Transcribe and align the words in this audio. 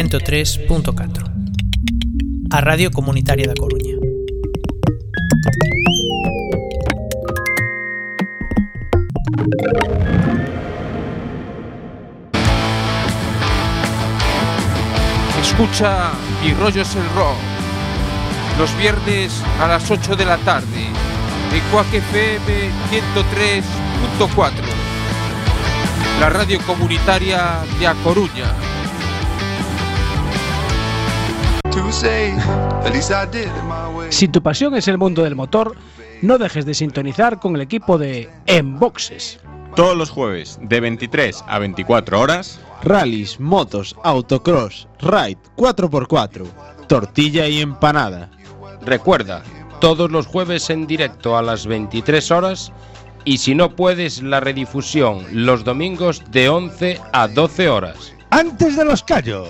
103.4 0.00 1.30
A 2.50 2.60
Radio 2.62 2.90
Comunitaria 2.90 3.46
da 3.46 3.52
Coruña 3.52 3.96
Escucha 15.38 16.12
Mi 16.42 16.54
rollo 16.54 16.80
es 16.80 16.96
el 16.96 17.04
rock. 17.14 17.36
Los 18.58 18.74
viernes 18.78 19.42
a 19.60 19.68
las 19.68 19.90
8 19.90 20.16
de 20.16 20.24
la 20.24 20.38
tarde. 20.38 20.86
En 21.52 21.60
Cuac 21.70 21.92
FM 21.92 22.70
103.4. 22.88 24.50
La 26.20 26.30
radio 26.30 26.58
comunitaria 26.66 27.58
de 27.78 27.86
A 27.86 27.92
Coruña. 28.02 28.69
Si 34.10 34.28
tu 34.28 34.42
pasión 34.42 34.74
es 34.74 34.88
el 34.88 34.98
mundo 34.98 35.22
del 35.22 35.36
motor, 35.36 35.76
no 36.22 36.38
dejes 36.38 36.66
de 36.66 36.74
sintonizar 36.74 37.38
con 37.38 37.54
el 37.54 37.60
equipo 37.60 37.96
de 37.96 38.28
Enboxes. 38.46 39.40
Todos 39.76 39.96
los 39.96 40.10
jueves 40.10 40.58
de 40.62 40.80
23 40.80 41.44
a 41.46 41.58
24 41.58 42.20
horas, 42.20 42.60
rallies, 42.82 43.38
motos, 43.38 43.96
autocross, 44.02 44.88
ride 45.00 45.38
4x4, 45.56 46.46
tortilla 46.88 47.46
y 47.46 47.60
empanada. 47.60 48.30
Recuerda, 48.82 49.42
todos 49.80 50.10
los 50.10 50.26
jueves 50.26 50.70
en 50.70 50.86
directo 50.86 51.36
a 51.36 51.42
las 51.42 51.66
23 51.66 52.30
horas 52.30 52.72
y 53.24 53.38
si 53.38 53.54
no 53.54 53.76
puedes 53.76 54.22
la 54.22 54.40
redifusión 54.40 55.24
los 55.32 55.64
domingos 55.64 56.22
de 56.30 56.48
11 56.48 57.00
a 57.12 57.28
12 57.28 57.68
horas. 57.68 58.12
Antes 58.30 58.76
de 58.76 58.84
los 58.84 59.02
callos. 59.02 59.48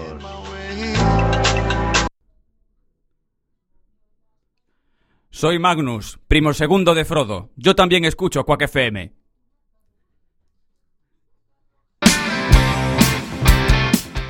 Soy 5.33 5.61
Magnus, 5.61 6.19
primo 6.27 6.53
segundo 6.53 6.93
de 6.93 7.05
Frodo. 7.05 7.51
Yo 7.55 7.77
también 7.77 8.05
escucho 8.05 8.45
Quack 8.45 8.63
FM. 8.63 9.13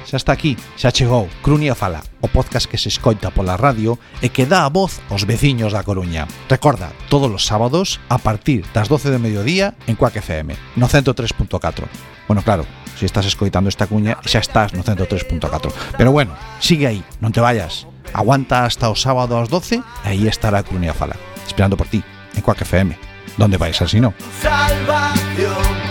Xa 0.04 0.16
está 0.18 0.32
aquí, 0.32 0.58
xa 0.76 0.92
chegou 0.92 1.26
Crunia 1.40 1.74
Fala, 1.74 2.04
o 2.20 2.28
podcast 2.28 2.68
que 2.68 2.76
se 2.76 2.92
escoita 2.92 3.32
pola 3.32 3.56
radio 3.56 3.96
e 4.20 4.28
que 4.28 4.44
dá 4.44 4.68
a 4.68 4.68
voz 4.68 5.00
aos 5.08 5.24
veciños 5.24 5.72
da 5.72 5.88
Coruña. 5.88 6.28
Recorda, 6.52 6.92
todos 7.08 7.32
os 7.32 7.48
sábados 7.48 7.96
a 8.12 8.20
partir 8.20 8.68
das 8.76 8.92
12 8.92 9.08
de 9.08 9.22
mediodía 9.22 9.80
en 9.88 9.96
Cuac 9.96 10.20
FM, 10.20 10.52
no 10.76 10.84
103.4. 10.84 11.88
Bueno, 12.28 12.44
claro, 12.44 12.68
se 12.92 13.00
si 13.00 13.04
estás 13.08 13.24
escoitando 13.24 13.72
esta 13.72 13.88
cuña 13.88 14.20
xa 14.28 14.44
estás 14.44 14.76
no 14.76 14.84
103.4. 14.84 15.96
Pero 15.96 16.12
bueno, 16.12 16.36
sigue 16.60 16.84
aí, 16.92 17.00
non 17.24 17.32
te 17.32 17.40
vayas. 17.40 17.89
Aguanta 18.14 18.64
hasta 18.64 18.90
o 18.90 18.96
sábado 18.96 19.38
ás 19.38 19.48
12 19.48 19.76
e 19.76 19.82
aí 20.04 20.28
estará 20.28 20.60
a 20.60 20.62
Coruña 20.62 20.94
Fala, 20.94 21.16
esperando 21.46 21.76
por 21.76 21.86
ti, 21.86 22.02
en 22.34 22.42
Coac 22.42 22.62
FM. 22.62 22.96
Donde 23.36 23.56
vais 23.56 23.80
así 23.80 24.00
no? 24.00 24.14
Salvación 24.40 25.89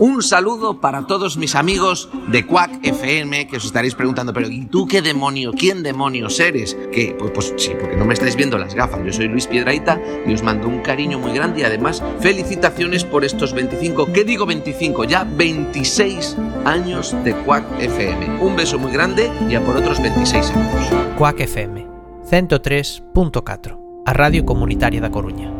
Un 0.00 0.22
saludo 0.22 0.80
para 0.80 1.06
todos 1.06 1.36
mis 1.36 1.54
amigos 1.54 2.08
de 2.28 2.46
Quack 2.46 2.86
FM 2.86 3.46
que 3.46 3.58
os 3.58 3.66
estaréis 3.66 3.94
preguntando, 3.94 4.32
pero 4.32 4.48
¿y 4.48 4.64
tú 4.64 4.86
qué 4.86 5.02
demonio? 5.02 5.52
¿Quién 5.52 5.82
demonios 5.82 6.40
eres? 6.40 6.74
Que 6.90 7.14
pues, 7.18 7.32
pues 7.32 7.54
sí, 7.58 7.72
porque 7.78 7.98
no 7.98 8.06
me 8.06 8.14
estáis 8.14 8.34
viendo 8.34 8.56
las 8.56 8.74
gafas. 8.74 9.04
Yo 9.04 9.12
soy 9.12 9.28
Luis 9.28 9.46
Piedraita 9.46 10.00
y 10.26 10.32
os 10.32 10.42
mando 10.42 10.68
un 10.68 10.80
cariño 10.80 11.18
muy 11.18 11.34
grande 11.34 11.60
y 11.60 11.64
además 11.64 12.02
felicitaciones 12.20 13.04
por 13.04 13.26
estos 13.26 13.52
25, 13.52 14.10
¿qué 14.14 14.24
digo 14.24 14.46
25? 14.46 15.04
Ya 15.04 15.24
26 15.24 16.34
años 16.64 17.14
de 17.22 17.34
Quack 17.34 17.66
FM. 17.80 18.40
Un 18.40 18.56
beso 18.56 18.78
muy 18.78 18.92
grande 18.92 19.30
y 19.50 19.54
a 19.54 19.62
por 19.62 19.76
otros 19.76 20.00
26 20.00 20.50
años. 20.52 20.90
Quack 21.18 21.40
FM 21.40 21.86
103.4 22.30 24.02
A 24.06 24.14
Radio 24.14 24.46
Comunitaria 24.46 25.02
da 25.02 25.10
Coruña 25.10 25.59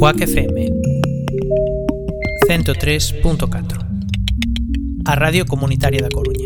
Quack 0.00 0.22
FM 0.26 0.70
103.4 2.48 3.86
A 5.04 5.14
Radio 5.14 5.44
Comunitaria 5.44 6.00
da 6.00 6.08
Coruña 6.08 6.39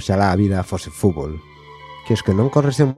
oxalá 0.00 0.32
a 0.32 0.40
vida 0.40 0.64
fose 0.64 0.88
fútbol, 0.88 1.36
que 2.08 2.16
os 2.16 2.24
que 2.24 2.32
non 2.32 2.48
corresen 2.48 2.96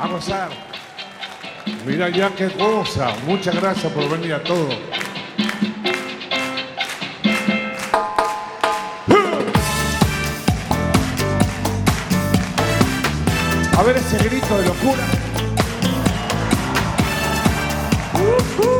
a 0.00 0.08
gozar. 0.08 0.50
Mira 1.84 2.08
ya 2.08 2.30
qué 2.30 2.48
cosa. 2.50 3.14
Muchas 3.26 3.54
gracias 3.54 3.92
por 3.92 4.08
venir 4.08 4.34
a 4.34 4.42
todos. 4.42 4.74
A 13.76 13.82
ver 13.82 13.96
ese 13.96 14.18
grito 14.18 14.58
de 14.58 14.66
locura. 14.66 15.04
Dale, 18.14 18.79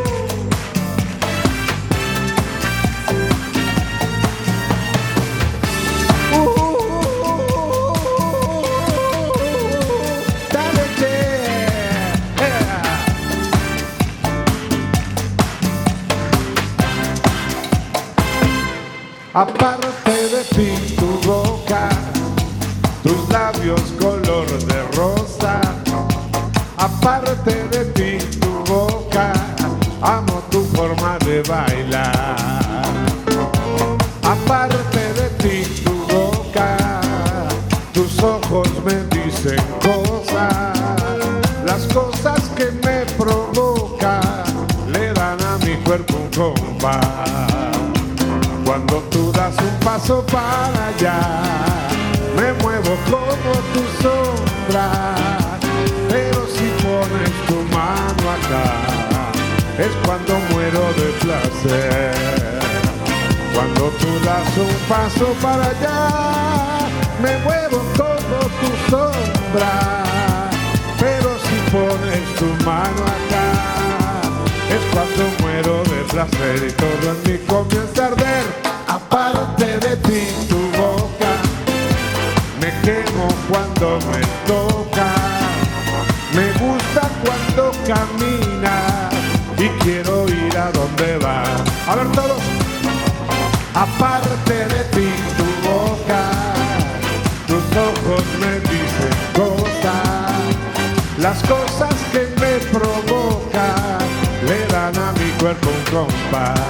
cosas 101.81 101.94
que 102.12 102.21
me 102.41 102.59
provocan 102.73 103.99
le 104.47 104.67
dan 104.67 104.97
a 104.97 105.12
mi 105.12 105.31
cuerpo 105.41 105.71
un 105.71 105.85
compás. 105.91 106.61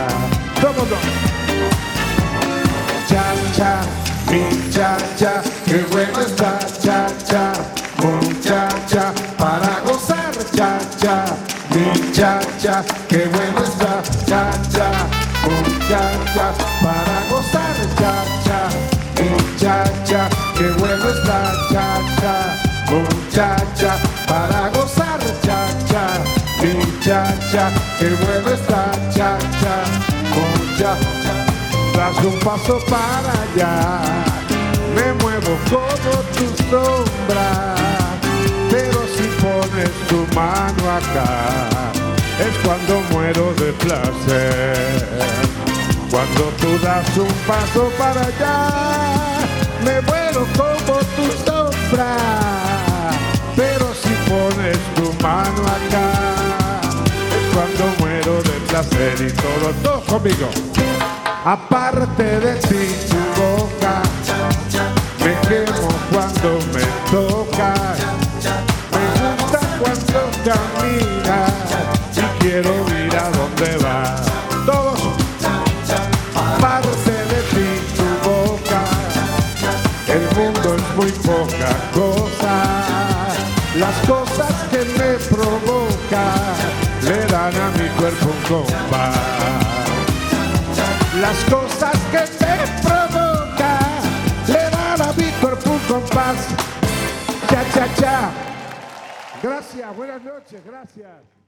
Todo 0.61 0.73
mundo. 0.73 0.97
Cha 3.09 3.35
cha, 3.57 3.81
mi 4.31 4.71
cha 4.71 4.97
cha, 5.19 5.43
qué 5.67 5.85
bueno 5.91 6.21
está 6.21 6.59
cha 6.83 7.07
cha, 7.29 7.53
muchacha 8.03 9.13
para 9.37 9.81
gozar 9.85 10.33
cha 10.55 10.79
cha, 11.01 11.25
mi 11.75 12.13
cha 12.13 12.39
cha, 12.63 12.85
qué 13.09 13.27
bueno 13.35 13.65
está 13.65 14.03
cha 14.27 14.51
cha, 14.70 14.70
qué 28.01 28.09
bueno 28.09 28.51
está 28.51 28.91
cha 29.15 29.39
cha, 29.61 29.77
muchacha 30.35 31.51
das 31.95 32.25
un 32.25 32.39
paso 32.41 32.79
para 32.89 33.33
allá, 33.43 34.01
me 34.95 35.13
muevo 35.23 35.59
como 35.69 36.13
tu 36.35 36.47
sombra, 36.71 37.75
pero 38.71 39.01
si 39.15 39.27
pones 39.43 39.91
tu 40.09 40.21
mano 40.35 40.83
acá, 40.99 41.31
es 42.41 42.57
cuando 42.65 43.03
muero 43.13 43.53
de 43.55 43.73
placer. 43.75 45.09
Cuando 46.11 46.43
tú 46.61 46.79
das 46.83 47.17
un 47.19 47.33
paso 47.47 47.91
para 47.99 48.23
allá, 48.23 48.57
me 49.85 50.01
muero 50.01 50.47
como 50.57 50.99
tu 51.17 51.27
sombra, 51.45 52.17
pero 53.55 53.93
si 53.95 54.13
pones 54.31 54.79
tu 54.97 55.13
mano 55.23 55.63
acá, 55.77 56.40
cuando 57.61 57.85
muero 57.99 58.43
de 58.43 58.53
placer 58.69 59.17
y 59.21 59.33
todo, 59.33 59.73
todo 59.83 60.01
conmigo. 60.07 60.49
Aparte 61.45 62.41
de 62.41 62.55
ti, 62.55 62.89
tu 63.11 63.19
boca, 63.39 64.01
me 65.23 65.33
quemo 65.47 65.89
cuando 66.11 66.59
me 66.73 66.85
toca. 67.11 67.75
Me 68.93 69.05
gusta 69.43 69.61
cuando 69.79 70.30
Las 91.21 91.39
cosas 91.49 91.97
que 92.11 92.19
me 92.19 92.83
provocan 92.83 94.03
le 94.49 94.71
dan 94.71 95.03
a 95.03 95.13
mi 95.13 95.31
cuerpo 95.41 95.71
un 95.71 95.79
compás. 95.87 96.49
Cha, 97.49 97.63
cha, 97.73 97.95
cha. 97.95 98.31
Gracias, 99.41 99.97
buenas 99.97 100.23
noches, 100.25 100.65
gracias. 100.65 101.40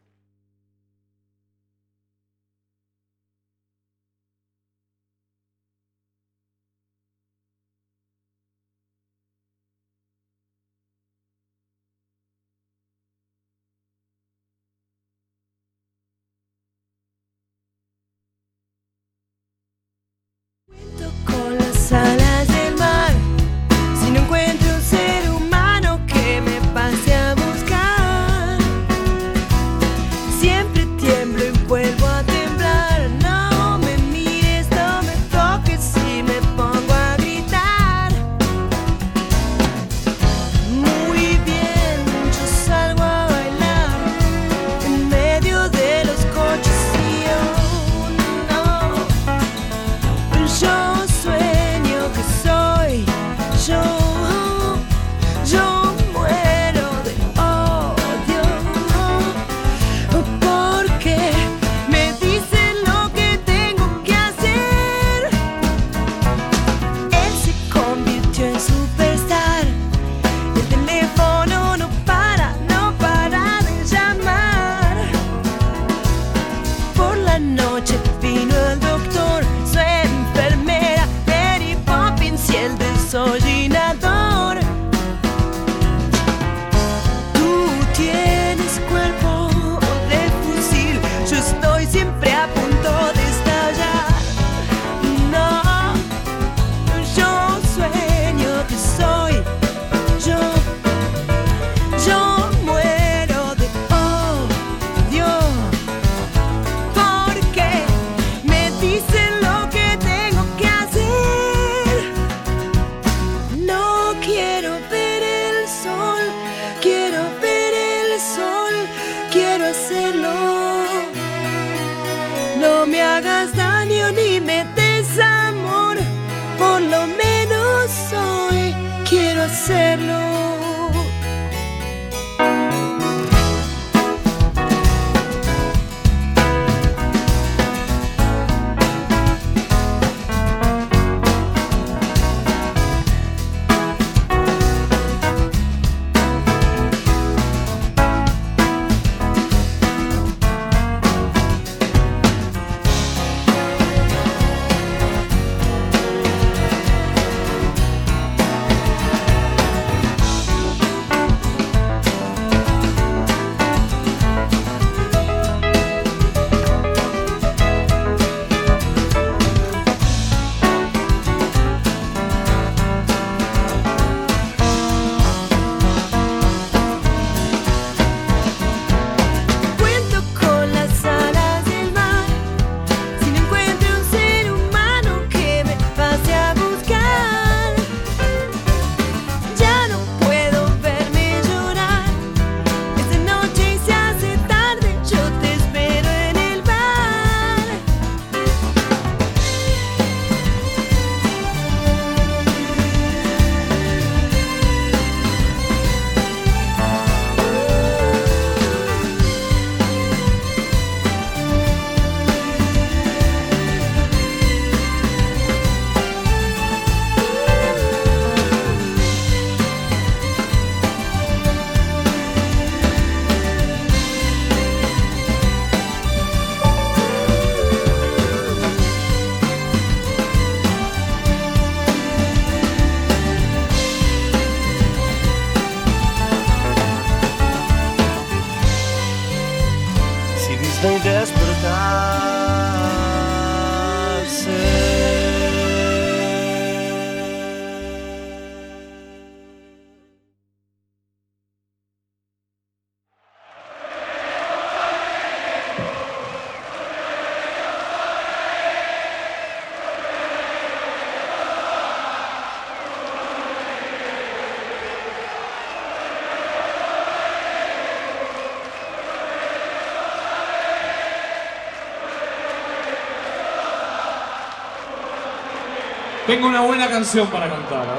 Tengo 276.33 276.49
una 276.49 276.63
buena 276.63 276.89
canción 276.89 277.27
para 277.27 277.47
cantar, 277.47 277.87
a 277.87 277.97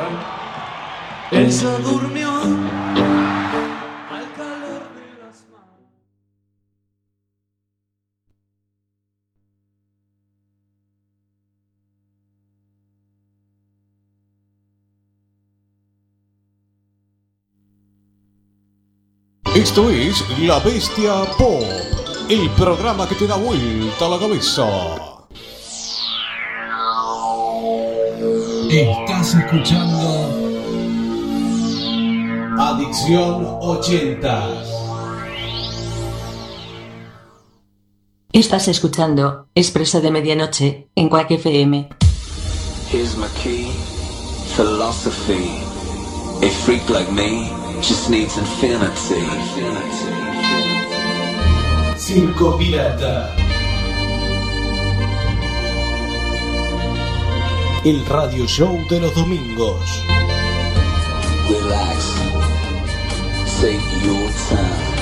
ver. 1.30 1.46
Ella 1.46 1.78
durmió. 1.78 2.32
Al 2.32 2.50
calor 4.36 4.82
de 4.96 5.06
las 5.22 5.46
manos. 5.52 5.78
Esto 19.56 19.92
es 19.92 20.28
La 20.40 20.58
Bestia 20.58 21.24
Pop, 21.38 21.62
el 22.28 22.50
programa 22.58 23.08
que 23.08 23.14
te 23.14 23.28
da 23.28 23.36
vuelta 23.36 24.10
la 24.10 24.18
cabeza. 24.18 25.13
Estás 28.76 29.36
escuchando 29.36 30.32
Adicción 32.58 33.46
80. 33.62 34.48
Estás 38.32 38.68
escuchando 38.70 39.48
Expreso 39.54 40.02
de 40.02 40.10
Medianoche 40.10 40.88
en 40.96 41.08
Quack 41.10 41.30
FM. 41.30 41.90
Here's 42.92 43.16
my 43.16 43.28
key, 43.44 43.72
philosophy. 44.56 45.52
A 46.44 46.50
freak 46.66 46.90
like 46.90 47.12
me 47.12 47.52
just 47.80 48.10
needs 48.10 48.40
infinity. 48.40 49.22
Circo 51.96 52.58
Pirata. 52.58 53.43
El 57.86 58.06
radio 58.06 58.48
show 58.48 58.80
de 58.90 58.98
los 58.98 59.14
domingos. 59.14 59.78
Relax. 61.50 62.16
Take 63.60 63.82
your 64.06 64.32
time. 64.48 64.94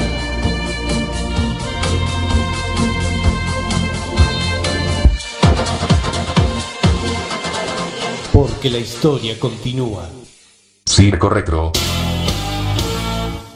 Porque 8.34 8.72
la 8.72 8.80
historia 8.80 9.40
continúa. 9.40 10.10
Circo 10.84 11.30
Retro. 11.30 11.72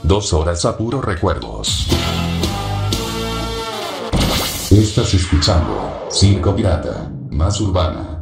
Dos 0.03 0.34
horas 0.34 0.63
a 0.65 0.77
puro 0.77 1.01
recuerdos. 1.01 1.88
Estás 4.70 5.15
escuchando 5.15 6.08
Circo 6.12 6.55
Pirata, 6.55 7.12
más 7.32 7.60
urbana. 7.60 8.14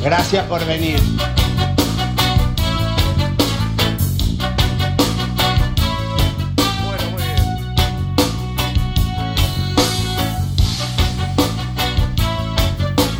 Gracias 0.00 0.44
por 0.44 0.64
venir. 0.64 1.00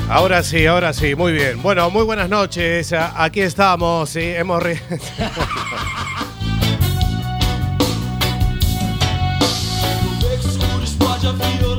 Ahora 0.09 0.43
sí, 0.45 0.67
ahora 0.67 0.93
sí, 0.93 1.17
muy 1.17 1.33
bien. 1.33 1.61
Bueno, 1.63 1.91
muy 1.91 2.05
buenas 2.05 2.29
noches. 2.29 2.93
Aquí 2.93 3.41
estamos, 3.41 4.11
sí, 4.11 4.23
hemos 4.23 4.63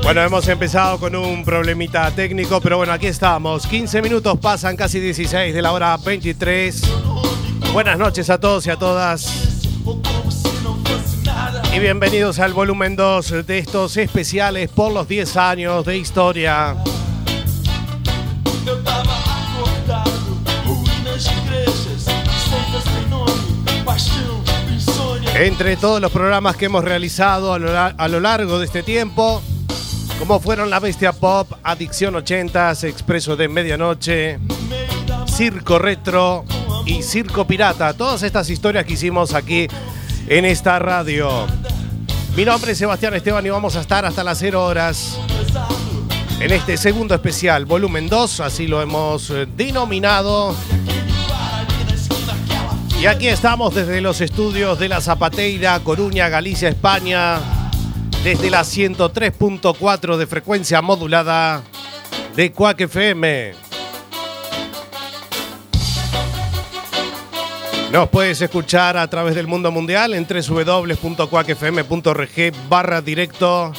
Bueno, 0.08 0.22
hemos 0.22 0.48
empezado 0.48 0.98
con 0.98 1.14
un 1.14 1.44
problemita 1.44 2.10
técnico, 2.12 2.62
pero 2.62 2.78
bueno, 2.78 2.94
aquí 2.94 3.08
estamos. 3.08 3.66
15 3.66 4.00
minutos 4.00 4.38
pasan, 4.38 4.74
casi 4.74 5.00
16 5.00 5.52
de 5.52 5.60
la 5.60 5.70
hora 5.70 5.98
23. 5.98 6.82
Buenas 7.74 7.98
noches 7.98 8.30
a 8.30 8.40
todos 8.40 8.66
y 8.66 8.70
a 8.70 8.76
todas. 8.76 9.60
Y 11.74 11.78
bienvenidos 11.78 12.38
al 12.38 12.54
volumen 12.54 12.96
2 12.96 13.46
de 13.46 13.58
estos 13.58 13.98
especiales 13.98 14.70
por 14.70 14.92
los 14.92 15.06
10 15.06 15.36
años 15.36 15.84
de 15.84 15.98
historia. 15.98 16.74
Entre 25.34 25.76
todos 25.76 26.00
los 26.00 26.10
programas 26.10 26.56
que 26.56 26.64
hemos 26.64 26.82
realizado 26.82 27.52
a 27.52 27.58
lo, 27.58 27.78
a 27.78 28.08
lo 28.08 28.20
largo 28.20 28.58
de 28.58 28.64
este 28.64 28.82
tiempo, 28.82 29.42
como 30.18 30.40
fueron 30.40 30.68
La 30.68 30.80
Bestia 30.80 31.12
Pop, 31.12 31.52
Adicción 31.62 32.14
80s, 32.14 32.84
Expreso 32.84 33.36
de 33.36 33.48
Medianoche, 33.48 34.38
Circo 35.26 35.78
Retro 35.78 36.44
y 36.84 37.02
Circo 37.02 37.46
Pirata. 37.46 37.92
Todas 37.94 38.22
estas 38.22 38.50
historias 38.50 38.84
que 38.84 38.94
hicimos 38.94 39.34
aquí 39.34 39.68
en 40.26 40.44
esta 40.44 40.78
radio. 40.78 41.46
Mi 42.36 42.44
nombre 42.44 42.72
es 42.72 42.78
Sebastián 42.78 43.14
Esteban 43.14 43.46
y 43.46 43.50
vamos 43.50 43.76
a 43.76 43.80
estar 43.80 44.04
hasta 44.04 44.24
las 44.24 44.38
0 44.38 44.64
horas 44.64 45.18
en 46.40 46.52
este 46.52 46.76
segundo 46.76 47.14
especial, 47.14 47.64
volumen 47.64 48.08
2, 48.08 48.40
así 48.40 48.66
lo 48.66 48.80
hemos 48.80 49.30
eh, 49.30 49.46
denominado. 49.56 50.54
Y 53.00 53.06
aquí 53.06 53.28
estamos 53.28 53.74
desde 53.74 54.00
los 54.00 54.20
estudios 54.20 54.78
de 54.78 54.88
La 54.88 55.00
Zapateira, 55.00 55.78
Coruña, 55.80 56.28
Galicia, 56.28 56.68
España, 56.68 57.40
desde 58.24 58.50
la 58.50 58.62
103.4 58.62 60.16
de 60.16 60.26
frecuencia 60.26 60.82
modulada 60.82 61.62
de 62.34 62.50
Quack 62.52 62.80
FM. 62.82 63.52
Nos 67.92 68.08
puedes 68.10 68.42
escuchar 68.42 68.98
a 68.98 69.08
través 69.08 69.34
del 69.34 69.46
mundo 69.46 69.70
mundial 69.70 70.12
en 70.14 70.26
www.quackfm.org 70.26 72.52
barra 72.68 73.00
directo 73.00 73.72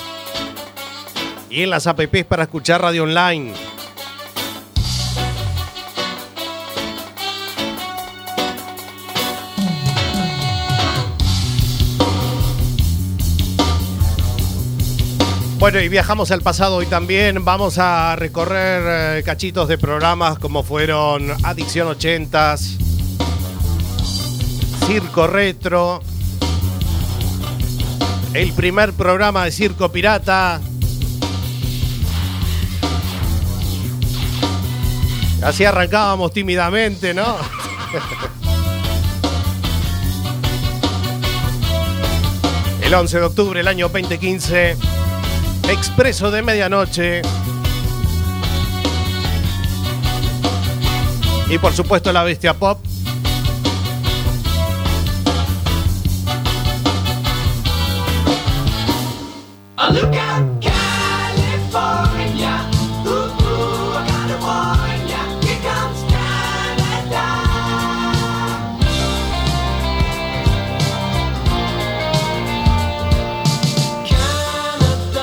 y 1.50 1.64
en 1.64 1.70
las 1.70 1.86
apps 1.86 2.24
para 2.26 2.44
escuchar 2.44 2.82
radio 2.82 3.04
online. 3.04 3.54
Bueno, 15.60 15.82
y 15.82 15.90
viajamos 15.90 16.32
al 16.32 16.42
pasado 16.42 16.78
hoy 16.78 16.86
también. 16.86 17.44
Vamos 17.44 17.78
a 17.80 18.16
recorrer 18.16 19.18
eh, 19.20 19.24
cachitos 19.24 19.68
de 19.68 19.78
programas 19.78 20.40
como 20.40 20.64
fueron 20.64 21.30
Adicción 21.44 21.90
80s, 21.90 22.78
Circo 24.88 25.28
Retro, 25.28 26.02
el 28.34 28.54
primer 28.54 28.94
programa 28.94 29.44
de 29.44 29.52
Circo 29.52 29.92
Pirata. 29.92 30.62
Así 35.44 35.66
arrancábamos 35.66 36.32
tímidamente, 36.32 37.14
¿no? 37.14 37.36
El 42.82 42.94
11 42.96 43.20
de 43.20 43.26
octubre 43.26 43.60
del 43.60 43.68
año 43.68 43.90
2015, 43.90 44.76
Expreso 45.70 46.32
de 46.32 46.42
Medianoche. 46.42 47.22
Y 51.48 51.58
por 51.60 51.74
supuesto 51.74 52.12
la 52.12 52.24
bestia 52.24 52.56
pop. 52.56 52.80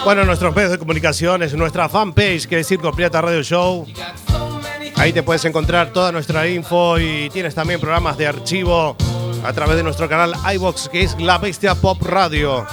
Bueno, 0.07 0.25
nuestros 0.25 0.55
medios 0.55 0.71
de 0.71 0.79
comunicación 0.79 1.43
es 1.43 1.53
nuestra 1.55 1.89
fanpage 1.89 2.47
que 2.47 2.61
es 2.61 2.69
Circo 2.69 2.93
Pirata 2.93 3.21
Radio 3.21 3.43
Show. 3.43 3.85
Ahí 4.95 5.13
te 5.13 5.25
puedes 5.25 5.45
encontrar 5.45 5.93
toda 5.93 6.13
nuestra 6.13 6.47
info 6.47 6.97
y 7.01 7.29
tienes 7.31 7.57
también 7.57 7.81
programas 7.81 8.17
de 8.17 8.29
archivo 8.29 8.97
a 9.45 9.53
través 9.53 9.75
de 9.75 9.83
nuestro 9.83 10.09
canal 10.09 10.33
iBox 10.55 10.91
que 10.91 11.03
es 11.03 11.21
La 11.21 11.39
Bestia 11.39 11.75
Pop 11.75 12.01
Radio. 12.03 12.65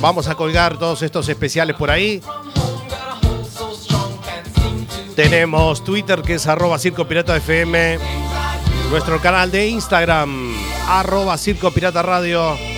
Vamos 0.00 0.26
a 0.26 0.34
colgar 0.34 0.78
todos 0.80 1.02
estos 1.02 1.28
especiales 1.28 1.76
por 1.76 1.92
ahí. 1.92 2.20
Tenemos 5.14 5.84
Twitter 5.84 6.22
que 6.22 6.34
es 6.34 6.46
arroba 6.48 6.76
Circo 6.80 7.06
Pirata 7.06 7.36
FM. 7.36 8.00
Nuestro 8.90 9.20
canal 9.20 9.52
de 9.52 9.68
Instagram, 9.68 10.52
arroba 10.88 11.38
Circo 11.38 11.70
Pirata 11.70 12.02
Radio. 12.02 12.69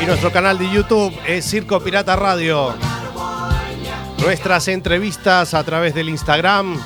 Y 0.00 0.04
nuestro 0.04 0.30
canal 0.30 0.58
de 0.58 0.70
YouTube 0.70 1.14
es 1.26 1.48
Circo 1.48 1.80
Pirata 1.80 2.16
Radio. 2.16 2.74
Nuestras 4.18 4.68
entrevistas 4.68 5.54
a 5.54 5.64
través 5.64 5.94
del 5.94 6.08
Instagram. 6.10 6.78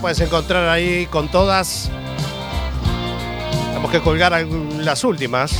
Puedes 0.00 0.20
encontrar 0.20 0.68
ahí 0.68 1.06
con 1.06 1.28
todas. 1.28 1.90
Tenemos 3.68 3.90
que 3.90 4.00
colgar 4.00 4.32
las 4.78 5.04
últimas. 5.04 5.52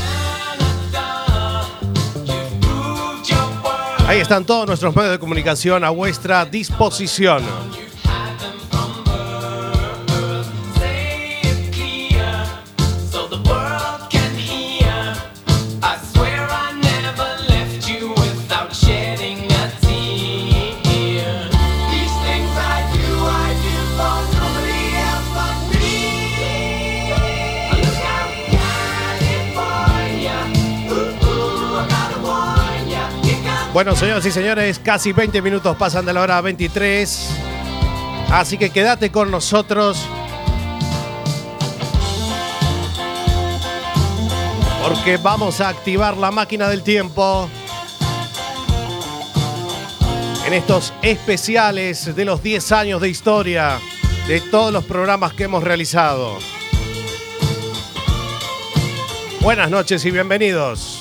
Ahí 4.06 4.20
están 4.20 4.44
todos 4.44 4.66
nuestros 4.66 4.94
medios 4.94 5.12
de 5.12 5.18
comunicación 5.18 5.84
a 5.84 5.90
vuestra 5.90 6.46
disposición. 6.46 7.42
Bueno, 33.76 33.94
señoras 33.94 34.24
y 34.24 34.30
señores, 34.30 34.78
casi 34.78 35.12
20 35.12 35.42
minutos 35.42 35.76
pasan 35.76 36.06
de 36.06 36.14
la 36.14 36.22
hora 36.22 36.40
23. 36.40 37.28
Así 38.30 38.56
que 38.56 38.70
quédate 38.70 39.12
con 39.12 39.30
nosotros. 39.30 39.98
Porque 44.82 45.18
vamos 45.18 45.60
a 45.60 45.68
activar 45.68 46.16
la 46.16 46.30
máquina 46.30 46.70
del 46.70 46.82
tiempo. 46.82 47.50
En 50.46 50.54
estos 50.54 50.94
especiales 51.02 52.16
de 52.16 52.24
los 52.24 52.42
10 52.42 52.72
años 52.72 53.02
de 53.02 53.10
historia 53.10 53.78
de 54.26 54.40
todos 54.40 54.72
los 54.72 54.86
programas 54.86 55.34
que 55.34 55.44
hemos 55.44 55.62
realizado. 55.62 56.38
Buenas 59.42 59.68
noches 59.68 60.02
y 60.06 60.10
bienvenidos. 60.10 60.95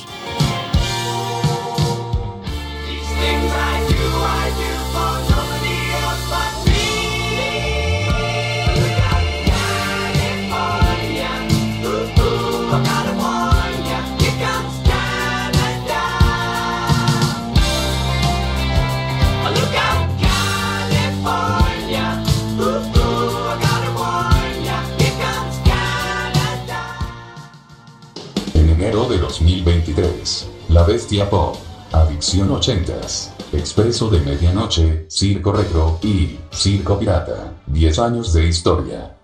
La 30.76 30.84
Bestia 30.84 31.30
Pop, 31.30 31.56
Adicción 31.94 32.50
80s, 32.50 33.32
Expreso 33.54 34.10
de 34.10 34.20
Medianoche, 34.20 35.06
Circo 35.10 35.54
Retro 35.54 36.00
y 36.04 36.38
Circo 36.52 37.00
Pirata. 37.00 37.54
10 37.68 38.00
años 38.00 38.34
de 38.34 38.46
historia. 38.46 39.16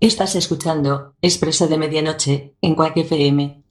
Estás 0.00 0.36
escuchando 0.36 1.16
Expreso 1.20 1.68
de 1.68 1.76
Medianoche 1.76 2.54
en 2.62 2.74
Quack 2.74 2.96
FM. 2.96 3.65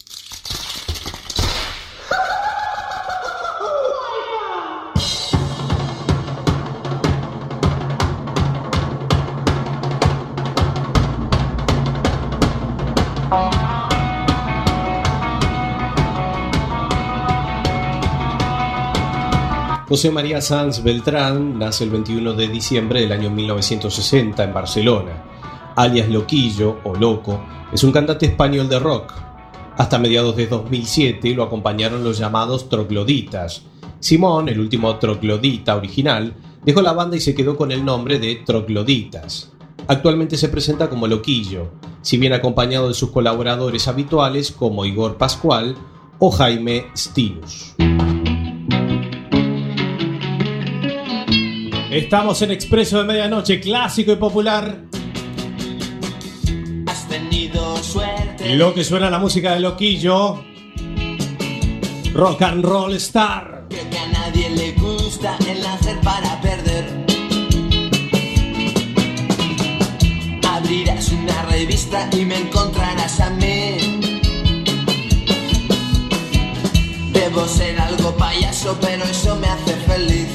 José 19.95 20.11
María 20.11 20.41
Sanz 20.41 20.83
Beltrán 20.83 21.57
nace 21.57 21.85
el 21.85 21.89
21 21.89 22.33
de 22.33 22.49
diciembre 22.49 22.99
del 22.99 23.13
año 23.13 23.29
1960 23.29 24.43
en 24.43 24.53
Barcelona. 24.53 25.23
Alias 25.77 26.09
Loquillo 26.09 26.79
o 26.83 26.93
Loco 26.95 27.39
es 27.71 27.81
un 27.81 27.93
cantante 27.93 28.25
español 28.25 28.67
de 28.67 28.77
rock. 28.77 29.13
Hasta 29.77 29.97
mediados 29.97 30.35
de 30.35 30.47
2007 30.47 31.33
lo 31.33 31.43
acompañaron 31.43 32.03
los 32.03 32.17
llamados 32.17 32.67
trogloditas. 32.67 33.61
Simón, 34.01 34.49
el 34.49 34.59
último 34.59 34.97
troglodita 34.97 35.77
original, 35.77 36.33
dejó 36.65 36.81
la 36.81 36.91
banda 36.91 37.15
y 37.15 37.21
se 37.21 37.33
quedó 37.33 37.55
con 37.55 37.71
el 37.71 37.85
nombre 37.85 38.19
de 38.19 38.35
Trogloditas. 38.45 39.53
Actualmente 39.87 40.35
se 40.35 40.49
presenta 40.49 40.89
como 40.89 41.07
Loquillo, 41.07 41.71
si 42.01 42.17
bien 42.17 42.33
acompañado 42.33 42.89
de 42.89 42.95
sus 42.95 43.11
colaboradores 43.11 43.87
habituales 43.87 44.51
como 44.51 44.83
Igor 44.83 45.15
Pascual 45.15 45.77
o 46.19 46.31
Jaime 46.31 46.87
Stinus. 46.97 47.75
Estamos 51.95 52.41
en 52.41 52.51
Expreso 52.51 52.97
de 52.97 53.05
Medianoche, 53.05 53.61
clásico 53.61 54.11
y 54.11 54.17
popular. 54.17 54.81
Has 56.87 57.07
tenido 57.07 57.77
suerte. 57.77 58.53
Lo 58.55 58.73
que 58.73 58.83
suena 58.83 59.09
la 59.09 59.17
música 59.17 59.53
de 59.53 59.61
Loquillo. 59.61 60.43
Rock 62.13 62.41
and 62.41 62.65
Roll 62.65 62.95
Star. 62.95 63.67
Creo 63.69 63.89
que 63.89 63.97
a 63.97 64.07
nadie 64.07 64.49
le 64.49 64.73
gusta 64.73 65.37
el 65.47 65.61
nacer 65.61 65.97
para 66.01 66.41
perder. 66.41 66.85
Abrirás 70.49 71.13
una 71.13 71.43
revista 71.43 72.09
y 72.11 72.25
me 72.25 72.39
encontrarás 72.39 73.21
a 73.21 73.29
mí. 73.29 74.01
Debo 77.13 77.47
ser 77.47 77.79
algo 77.79 78.13
payaso, 78.17 78.77
pero 78.81 79.05
eso 79.05 79.37
me 79.37 79.47
hace 79.47 79.75
feliz. 79.87 80.34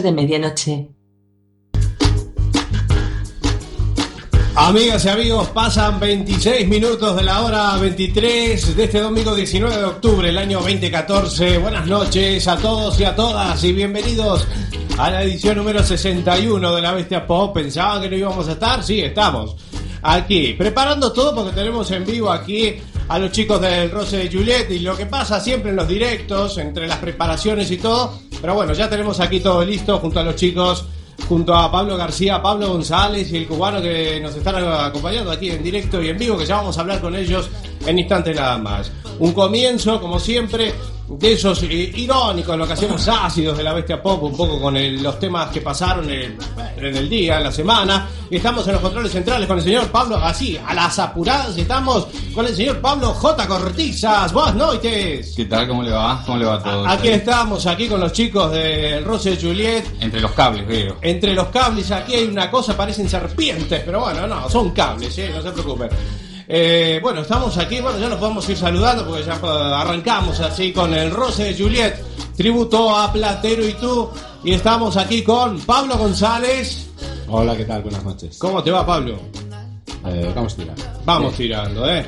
De 0.00 0.10
medianoche. 0.10 0.88
Amigas 4.54 5.04
y 5.04 5.08
amigos, 5.10 5.48
pasan 5.48 6.00
26 6.00 6.66
minutos 6.66 7.14
de 7.14 7.22
la 7.22 7.42
hora 7.42 7.76
23 7.76 8.74
de 8.74 8.84
este 8.84 9.00
domingo 9.00 9.34
19 9.34 9.76
de 9.76 9.84
octubre 9.84 10.28
del 10.28 10.38
año 10.38 10.60
2014. 10.60 11.58
Buenas 11.58 11.86
noches 11.86 12.48
a 12.48 12.56
todos 12.56 12.98
y 13.00 13.04
a 13.04 13.14
todas 13.14 13.62
y 13.64 13.74
bienvenidos 13.74 14.46
a 14.96 15.10
la 15.10 15.24
edición 15.24 15.58
número 15.58 15.82
61 15.82 16.74
de 16.74 16.80
la 16.80 16.92
Bestia 16.92 17.26
Pop. 17.26 17.52
¿Pensaban 17.52 18.00
que 18.00 18.08
no 18.08 18.16
íbamos 18.16 18.48
a 18.48 18.52
estar? 18.52 18.82
Sí, 18.82 19.00
estamos 19.00 19.56
aquí, 20.00 20.54
preparando 20.54 21.12
todo 21.12 21.34
porque 21.34 21.52
tenemos 21.52 21.90
en 21.90 22.06
vivo 22.06 22.30
aquí 22.30 22.76
a 23.08 23.18
los 23.18 23.30
chicos 23.30 23.60
del 23.60 23.90
Rose 23.90 24.16
de 24.16 24.32
Juliet 24.32 24.70
y 24.70 24.78
lo 24.78 24.96
que 24.96 25.04
pasa 25.04 25.38
siempre 25.38 25.68
en 25.68 25.76
los 25.76 25.86
directos, 25.86 26.56
entre 26.56 26.86
las 26.86 26.96
preparaciones 26.96 27.70
y 27.70 27.76
todo. 27.76 28.31
Pero 28.42 28.56
bueno, 28.56 28.72
ya 28.72 28.90
tenemos 28.90 29.20
aquí 29.20 29.38
todo 29.38 29.64
listo 29.64 30.00
junto 30.00 30.18
a 30.18 30.24
los 30.24 30.34
chicos, 30.34 30.84
junto 31.28 31.54
a 31.54 31.70
Pablo 31.70 31.96
García, 31.96 32.42
Pablo 32.42 32.70
González 32.70 33.30
y 33.32 33.36
el 33.36 33.46
cubano 33.46 33.80
que 33.80 34.18
nos 34.20 34.34
están 34.34 34.56
acompañando 34.56 35.30
aquí 35.30 35.48
en 35.48 35.62
directo 35.62 36.02
y 36.02 36.08
en 36.08 36.18
vivo, 36.18 36.36
que 36.36 36.44
ya 36.44 36.56
vamos 36.56 36.76
a 36.76 36.80
hablar 36.80 37.00
con 37.00 37.14
ellos 37.14 37.48
en 37.86 38.00
instante 38.00 38.34
nada 38.34 38.58
más. 38.58 38.90
Un 39.20 39.32
comienzo, 39.32 40.00
como 40.00 40.18
siempre, 40.18 40.74
de 41.18 41.32
esos 41.34 41.62
eh, 41.64 41.92
irónicos, 41.96 42.56
lo 42.56 42.66
que 42.66 42.72
hacemos 42.72 43.06
ácidos 43.08 43.56
de 43.58 43.64
la 43.64 43.72
bestia 43.72 44.02
pop, 44.02 44.22
un 44.22 44.36
poco 44.36 44.60
con 44.60 44.76
el- 44.76 45.02
los 45.02 45.18
temas 45.18 45.48
que 45.50 45.60
pasaron 45.60 46.08
en, 46.10 46.36
en 46.76 46.96
el 46.96 47.08
día, 47.08 47.38
en 47.38 47.44
la 47.44 47.52
semana. 47.52 48.08
Estamos 48.30 48.66
en 48.66 48.72
los 48.74 48.82
controles 48.82 49.12
centrales 49.12 49.46
con 49.46 49.58
el 49.58 49.64
señor 49.64 49.88
Pablo, 49.88 50.16
así, 50.16 50.58
a 50.66 50.72
las 50.74 50.98
apuradas, 50.98 51.56
estamos 51.56 52.06
con 52.34 52.46
el 52.46 52.54
señor 52.56 52.80
Pablo 52.80 53.08
J. 53.12 53.46
Cortizas. 53.46 54.32
Buenas 54.32 54.54
noches. 54.54 55.34
¿Qué 55.36 55.44
tal? 55.44 55.68
¿Cómo 55.68 55.82
le 55.82 55.90
va? 55.90 56.22
¿Cómo 56.24 56.38
le 56.38 56.44
va 56.46 56.54
a 56.54 56.62
todos? 56.62 56.88
Aquí 56.88 57.08
estamos, 57.08 57.66
aquí 57.66 57.88
con 57.88 58.00
los 58.00 58.12
chicos 58.12 58.50
del 58.52 59.04
Rose 59.04 59.36
Juliet. 59.40 59.84
Entre 60.00 60.20
los 60.20 60.32
cables, 60.32 60.66
veo. 60.66 60.96
Entre 61.02 61.34
los 61.34 61.48
cables 61.48 61.90
aquí 61.90 62.14
hay 62.14 62.24
una 62.24 62.50
cosa, 62.50 62.76
parecen 62.76 63.08
serpientes, 63.08 63.82
pero 63.84 64.00
bueno, 64.00 64.26
no, 64.26 64.48
son 64.48 64.70
cables, 64.70 65.16
¿eh? 65.18 65.30
no 65.34 65.42
se 65.42 65.50
preocupen. 65.52 65.90
Eh, 66.48 66.98
bueno, 67.02 67.22
estamos 67.22 67.56
aquí, 67.58 67.80
bueno, 67.80 67.98
ya 67.98 68.08
nos 68.08 68.18
podemos 68.18 68.48
ir 68.48 68.56
saludando 68.56 69.06
porque 69.06 69.24
ya 69.24 69.34
arrancamos 69.80 70.40
así 70.40 70.72
con 70.72 70.92
el 70.94 71.10
Rose 71.10 71.44
de 71.44 71.54
Juliet, 71.54 71.94
tributo 72.36 72.96
a 72.96 73.12
Platero 73.12 73.66
y 73.66 73.74
tú. 73.74 74.10
Y 74.44 74.52
estamos 74.52 74.96
aquí 74.96 75.22
con 75.22 75.60
Pablo 75.60 75.96
González. 75.96 76.90
Hola, 77.28 77.56
¿qué 77.56 77.64
tal? 77.64 77.82
Buenas 77.82 78.04
noches. 78.04 78.38
¿Cómo 78.38 78.62
te 78.62 78.70
va, 78.70 78.84
Pablo? 78.84 79.18
Eh, 80.06 80.32
vamos 80.34 80.56
tirando. 80.56 80.82
Vamos 81.04 81.34
tirando, 81.34 81.88
¿eh? 81.88 82.06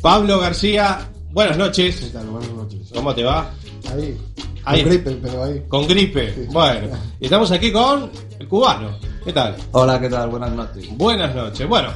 Pablo 0.00 0.38
García, 0.38 1.08
buenas 1.32 1.58
noches. 1.58 1.96
¿Qué 1.96 2.06
tal? 2.10 2.26
Buenas 2.26 2.50
noches. 2.52 2.80
¿Cómo 2.94 3.14
te 3.14 3.24
va? 3.24 3.50
Ahí. 3.92 4.16
Ahí. 4.64 4.82
Con 4.82 4.90
gripe, 4.90 5.10
pero 5.22 5.44
ahí. 5.44 5.62
Con 5.68 5.86
gripe. 5.86 6.46
Bueno, 6.50 6.96
y 7.20 7.24
estamos 7.24 7.50
aquí 7.50 7.70
con 7.70 8.10
el 8.38 8.48
cubano. 8.48 8.98
¿Qué 9.24 9.32
tal? 9.32 9.56
Hola, 9.72 10.00
¿qué 10.00 10.08
tal? 10.08 10.30
Buenas 10.30 10.52
noches. 10.52 10.86
Buenas 10.96 11.34
noches. 11.34 11.68
Bueno, 11.68 11.90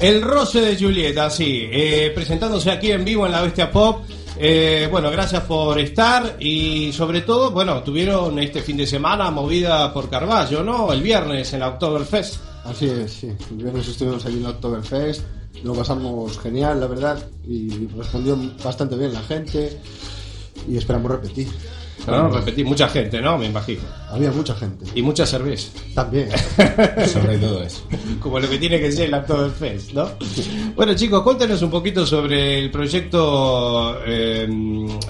el 0.00 0.22
roce 0.22 0.60
de 0.60 0.76
Julieta, 0.76 1.28
sí, 1.30 1.68
eh, 1.70 2.10
presentándose 2.14 2.70
aquí 2.70 2.90
en 2.90 3.04
vivo 3.04 3.26
en 3.26 3.32
la 3.32 3.42
Bestia 3.42 3.70
Pop. 3.70 4.04
Eh, 4.38 4.88
bueno, 4.90 5.10
gracias 5.10 5.42
por 5.42 5.78
estar 5.78 6.36
y 6.40 6.92
sobre 6.92 7.20
todo, 7.20 7.50
bueno, 7.50 7.82
tuvieron 7.82 8.38
este 8.38 8.62
fin 8.62 8.78
de 8.78 8.86
semana 8.86 9.30
movida 9.30 9.92
por 9.92 10.08
Carballo, 10.08 10.62
¿no? 10.62 10.92
El 10.92 11.02
viernes 11.02 11.52
en 11.52 11.60
la 11.60 11.68
Oktoberfest. 11.68 12.36
Así 12.64 12.86
es, 12.86 13.12
sí. 13.12 13.32
El 13.50 13.56
viernes 13.56 13.88
estuvimos 13.88 14.24
allí 14.24 14.38
en 14.38 14.44
la 14.44 14.50
Oktoberfest. 14.50 15.22
Lo 15.62 15.74
pasamos 15.74 16.38
genial, 16.38 16.80
la 16.80 16.86
verdad. 16.86 17.18
Y 17.46 17.86
respondió 17.88 18.38
bastante 18.64 18.96
bien 18.96 19.12
la 19.12 19.22
gente. 19.22 19.78
Y 20.66 20.78
esperamos 20.78 21.10
repetir. 21.10 21.48
¿No? 22.06 22.28
Repetí, 22.30 22.64
mucha 22.64 22.88
gente, 22.88 23.20
¿no? 23.20 23.38
Me 23.38 23.46
imagino. 23.46 23.80
Había 24.10 24.30
mucha 24.30 24.54
gente. 24.54 24.84
Y 24.94 25.02
mucha 25.02 25.24
cerveza. 25.26 25.68
También. 25.94 26.28
Sobre 27.06 27.38
todo 27.38 27.62
eso. 27.62 27.82
Como 28.20 28.38
lo 28.40 28.48
que 28.48 28.58
tiene 28.58 28.78
que 28.80 28.90
ser 28.92 29.06
el 29.08 29.14
Oktoberfest, 29.14 29.92
¿no? 29.92 30.08
Bueno, 30.76 30.94
chicos, 30.94 31.22
cuéntenos 31.22 31.60
un 31.62 31.70
poquito 31.70 32.04
sobre 32.06 32.58
el 32.58 32.70
proyecto 32.70 33.98
eh, 34.06 34.48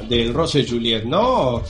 del 0.08 0.34
Rose 0.34 0.66
Juliet, 0.68 1.04
¿no? 1.04 1.62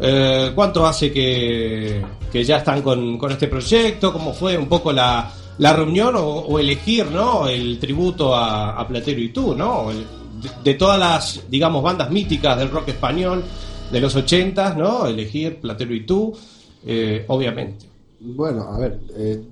Eh, 0.00 0.52
¿Cuánto 0.54 0.86
hace 0.86 1.10
que, 1.12 2.00
que 2.30 2.44
ya 2.44 2.58
están 2.58 2.82
con, 2.82 3.18
con 3.18 3.32
este 3.32 3.48
proyecto? 3.48 4.12
¿Cómo 4.12 4.32
fue 4.32 4.56
un 4.56 4.66
poco 4.68 4.92
la, 4.92 5.32
la 5.58 5.72
reunión 5.72 6.14
o, 6.16 6.20
o 6.24 6.58
elegir, 6.58 7.06
¿no? 7.06 7.48
El 7.48 7.78
tributo 7.80 8.34
a, 8.34 8.78
a 8.78 8.86
Platero 8.86 9.20
y 9.20 9.30
tú, 9.30 9.54
¿no? 9.56 9.90
El- 9.90 10.06
de, 10.38 10.48
de 10.62 10.74
todas 10.74 11.00
las, 11.00 11.40
digamos, 11.50 11.82
bandas 11.82 12.10
míticas 12.12 12.56
del 12.56 12.70
rock 12.70 12.90
español 12.90 13.42
de 13.90 14.00
los 14.00 14.14
80, 14.14 14.74
¿no? 14.74 15.06
Elegir 15.06 15.60
Platero 15.60 15.94
y 15.94 16.04
tú, 16.04 16.36
eh, 16.84 17.24
obviamente. 17.28 17.86
Bueno, 18.20 18.62
a 18.62 18.78
ver. 18.78 19.00
eh, 19.16 19.42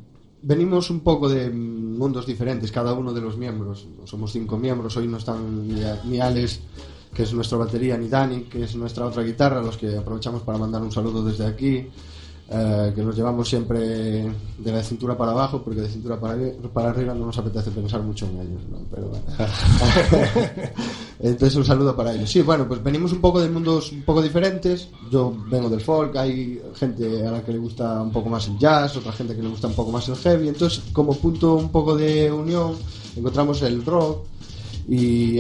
venimos 0.42 0.90
un 0.90 1.00
poco 1.00 1.28
de 1.28 1.50
mundos 1.50 2.26
diferentes, 2.26 2.70
cada 2.70 2.92
uno 2.92 3.12
de 3.12 3.20
los 3.20 3.36
miembros. 3.36 3.86
Somos 4.04 4.32
cinco 4.32 4.56
miembros. 4.56 4.96
Hoy 4.96 5.08
no 5.08 5.16
están 5.16 5.66
ni, 5.66 5.82
ni 6.04 6.20
Alex, 6.20 6.60
que 7.14 7.22
es 7.22 7.32
nuestra 7.32 7.58
batería, 7.58 7.96
ni 7.96 8.08
Dani, 8.08 8.42
que 8.42 8.62
es 8.64 8.76
nuestra 8.76 9.06
otra 9.06 9.22
guitarra, 9.22 9.62
los 9.62 9.76
que 9.76 9.96
aprovechamos 9.96 10.42
para 10.42 10.58
mandar 10.58 10.82
un 10.82 10.92
saludo 10.92 11.24
desde 11.24 11.46
aquí. 11.46 11.88
Eh, 12.48 12.92
que 12.94 13.02
los 13.02 13.16
llevamos 13.16 13.48
siempre 13.48 13.80
de 13.80 14.72
la 14.72 14.80
cintura 14.80 15.16
para 15.18 15.32
abajo, 15.32 15.62
porque 15.62 15.80
de 15.80 15.88
cintura 15.88 16.20
para, 16.20 16.36
para 16.72 16.90
arriba 16.90 17.12
no 17.12 17.26
nos 17.26 17.38
apetece 17.38 17.72
pensar 17.72 18.02
mucho 18.02 18.26
en 18.26 18.40
ellos. 18.40 18.62
¿no? 18.70 18.78
Pero. 18.88 19.10
Entonces 21.18 21.56
un 21.56 21.64
saludo 21.64 21.96
para 21.96 22.14
ellos. 22.14 22.30
Sí, 22.30 22.42
bueno, 22.42 22.68
pues 22.68 22.82
venimos 22.84 23.12
un 23.12 23.20
poco 23.20 23.40
de 23.40 23.48
mundos 23.48 23.90
un 23.90 24.02
poco 24.02 24.22
diferentes. 24.22 24.88
Yo 25.10 25.34
vengo 25.50 25.68
del 25.68 25.80
folk, 25.80 26.14
hay 26.16 26.62
gente 26.76 27.26
a 27.26 27.32
la 27.32 27.42
que 27.42 27.50
le 27.50 27.58
gusta 27.58 28.00
un 28.00 28.12
poco 28.12 28.28
más 28.28 28.46
el 28.46 28.56
jazz, 28.58 28.96
otra 28.96 29.10
gente 29.10 29.34
que 29.34 29.42
le 29.42 29.48
gusta 29.48 29.66
un 29.66 29.74
poco 29.74 29.90
más 29.90 30.08
el 30.08 30.14
heavy. 30.14 30.48
Entonces, 30.48 30.84
como 30.92 31.14
punto 31.14 31.54
un 31.54 31.70
poco 31.70 31.96
de 31.96 32.30
unión, 32.30 32.74
encontramos 33.16 33.60
el 33.62 33.84
rock 33.84 34.24
y 34.88 35.38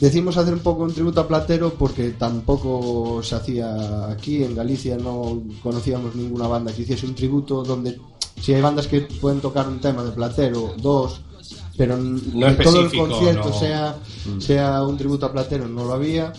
decidimos 0.00 0.36
hacer 0.36 0.54
un 0.54 0.60
poco 0.60 0.82
un 0.84 0.92
tributo 0.92 1.20
a 1.20 1.28
Platero 1.28 1.74
porque 1.74 2.10
tampoco 2.10 3.22
se 3.22 3.34
hacía 3.34 4.08
aquí 4.10 4.42
en 4.42 4.54
Galicia, 4.54 4.96
no 4.96 5.42
conocíamos 5.62 6.14
ninguna 6.14 6.46
banda 6.48 6.72
que 6.72 6.82
hiciese 6.82 7.06
un 7.06 7.14
tributo 7.14 7.62
donde 7.62 7.98
si 8.40 8.52
hay 8.52 8.60
bandas 8.62 8.86
que 8.86 9.00
pueden 9.02 9.40
tocar 9.40 9.68
un 9.68 9.80
tema 9.80 10.02
de 10.04 10.10
Platero, 10.12 10.74
dos, 10.80 11.20
pero 11.76 11.96
No 11.96 12.56
que 12.56 12.62
todo 12.64 12.80
el 12.82 12.92
concierto 12.96 13.48
no. 13.48 13.54
sea, 13.58 13.96
Mm. 14.26 14.40
sea 14.40 14.82
un 14.84 14.96
tributo 14.96 15.26
a 15.26 15.32
Platero, 15.32 15.68
no 15.68 15.84
lo 15.84 15.92
había. 15.92 16.32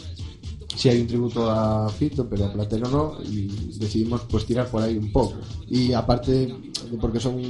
Sí 0.76 0.90
hay 0.90 1.00
un 1.02 1.08
tributo 1.08 1.50
a 1.50 1.88
Fito, 1.90 2.28
pero 2.30 2.46
a 2.46 2.52
Platero 2.54 2.90
no, 2.90 3.18
y 3.24 3.48
decidimos 3.80 4.22
pues 4.30 4.46
tirar 4.46 4.68
por 4.68 4.84
ahí 4.84 4.98
un 4.98 5.10
poco. 5.12 5.36
Y 5.70 5.94
aparte, 5.94 6.54
porque 7.00 7.20
son 7.22 7.42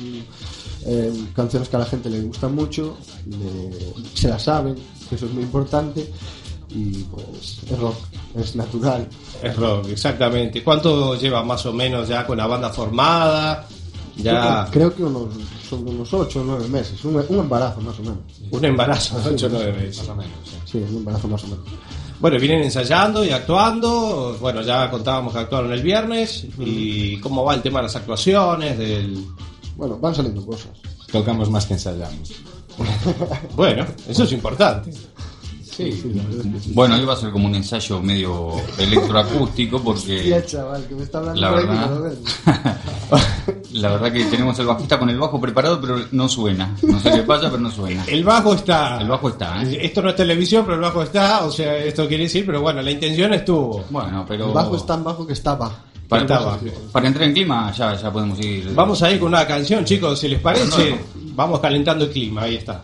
eh, 0.86 1.12
canciones 1.36 1.68
que 1.70 1.76
a 1.76 1.80
la 1.80 1.86
gente 1.86 2.10
le 2.10 2.22
gustan 2.22 2.54
mucho, 2.56 2.98
le- 3.28 3.94
se 4.14 4.28
las 4.30 4.44
saben, 4.44 4.76
que 5.10 5.16
eso 5.16 5.26
es 5.26 5.32
muy 5.34 5.44
importante, 5.44 6.12
y 6.70 7.04
pues 7.04 7.60
es 7.70 7.80
rock, 7.80 7.96
es 8.38 8.56
natural. 8.56 9.08
Es 9.42 9.56
rock, 9.56 9.88
exactamente. 9.90 10.64
¿Cuánto 10.64 11.16
lleva 11.16 11.44
más 11.44 11.66
o 11.66 11.74
menos 11.74 12.08
ya 12.08 12.26
con 12.26 12.38
la 12.38 12.48
banda 12.48 12.70
formada? 12.70 13.68
Ya 14.18 14.68
Creo 14.72 14.96
que 14.96 15.04
unos, 15.04 15.28
son 15.70 15.88
unos 15.88 16.14
8 16.14 16.40
o 16.42 16.44
9 16.46 16.68
meses, 16.70 17.04
un, 17.04 17.16
un 17.28 17.40
embarazo 17.40 17.82
más 17.82 18.00
o 18.00 18.02
menos. 18.04 18.18
un 18.50 18.64
embarazo 18.66 19.18
de 19.18 19.24
Sí, 19.24 19.30
8 19.46 19.46
o 19.48 19.50
más- 19.50 19.62
9 19.62 19.74
meses. 19.74 19.98
Más 20.00 20.10
o 20.10 20.16
menos, 20.16 20.32
sí. 20.46 20.52
Sí, 20.72 20.78
un 20.78 20.98
embarazo 20.98 21.28
más 21.28 21.44
o 21.44 21.48
menos. 21.48 21.66
Bueno, 22.20 22.40
vienen 22.40 22.64
ensayando 22.64 23.26
y 23.26 23.30
actuando. 23.32 24.38
Bueno, 24.40 24.62
ya 24.62 24.90
contábamos 24.90 25.34
que 25.34 25.40
actuaron 25.40 25.72
el 25.74 25.82
viernes. 25.82 26.46
¿Y 26.60 27.18
cómo 27.20 27.44
va 27.44 27.56
el 27.56 27.62
tema 27.62 27.80
de 27.80 27.84
las 27.84 27.96
actuaciones? 27.98 28.78
Del... 28.78 29.26
Bueno, 29.76 29.98
van 29.98 30.16
saliendo 30.16 30.46
cosas. 30.46 30.72
Tocamos 31.12 31.50
más 31.50 31.66
que 31.66 31.74
ensayamos. 31.74 32.34
Bueno, 33.56 33.86
eso 34.08 34.24
es 34.24 34.32
importante. 34.34 34.92
Sí, 35.76 35.92
sí, 35.92 36.14
la 36.14 36.24
verdad 36.24 36.46
es 36.46 36.54
que 36.54 36.60
sí. 36.62 36.72
Bueno, 36.74 36.98
iba 36.98 37.14
a 37.14 37.18
ser 37.18 37.32
como 37.32 37.48
un 37.48 37.56
ensayo 37.56 38.02
medio 38.02 38.54
electroacústico 38.78 39.82
porque 39.82 40.30
Ya, 40.30 40.46
chaval, 40.46 40.86
que 40.88 40.96
me 40.96 41.04
está 41.04 41.18
hablando 41.18 41.42
La 41.42 41.52
verdad. 41.52 42.14
la 43.74 43.90
verdad 43.90 44.14
que 44.14 44.24
tenemos 44.26 44.58
el 44.60 44.68
bajista 44.68 44.98
con 44.98 45.10
el 45.10 45.20
bajo 45.20 45.42
preparado 45.42 45.82
pero 45.82 46.00
no 46.12 46.30
suena. 46.30 46.74
No 46.82 46.98
sé 47.02 47.12
qué 47.12 47.24
pasa, 47.24 47.50
pero 47.50 47.62
no 47.62 47.72
suena. 47.72 48.06
El 48.08 48.24
bajo 48.24 48.54
está. 48.54 49.02
El 49.02 49.10
bajo 49.10 49.28
está, 49.28 49.64
¿eh? 49.64 49.80
Esto 49.82 50.02
no 50.02 50.10
es 50.12 50.16
televisión, 50.16 50.64
pero 50.64 50.76
el 50.76 50.82
bajo 50.82 51.04
está. 51.04 51.44
O 51.44 51.52
sea, 51.52 51.76
esto 51.78 52.08
quiere 52.08 52.24
decir, 52.24 52.46
pero 52.46 52.62
bueno, 52.62 52.82
la 52.82 52.92
intención 52.92 53.34
estuvo. 53.34 53.84
Bueno, 53.90 54.24
pero 54.26 54.48
El 54.48 54.54
bajo 54.54 54.78
es 54.78 54.86
tan 54.86 55.04
bajo 55.04 55.28
que 55.28 55.34
estaba. 55.34 55.74
Para, 56.08 56.22
entrar 57.08 57.24
en 57.24 57.34
clima 57.34 57.72
ya, 57.72 57.96
ya 57.96 58.12
podemos 58.12 58.40
ir. 58.40 58.74
Vamos 58.74 59.02
a 59.02 59.12
ir 59.12 59.20
con 59.20 59.30
una 59.30 59.46
canción, 59.46 59.84
chicos, 59.84 60.20
si 60.20 60.28
les 60.28 60.40
parece. 60.40 61.00
Vamos 61.36 61.60
calentando 61.60 62.06
el 62.06 62.12
clima, 62.12 62.44
ahí 62.44 62.56
está. 62.56 62.84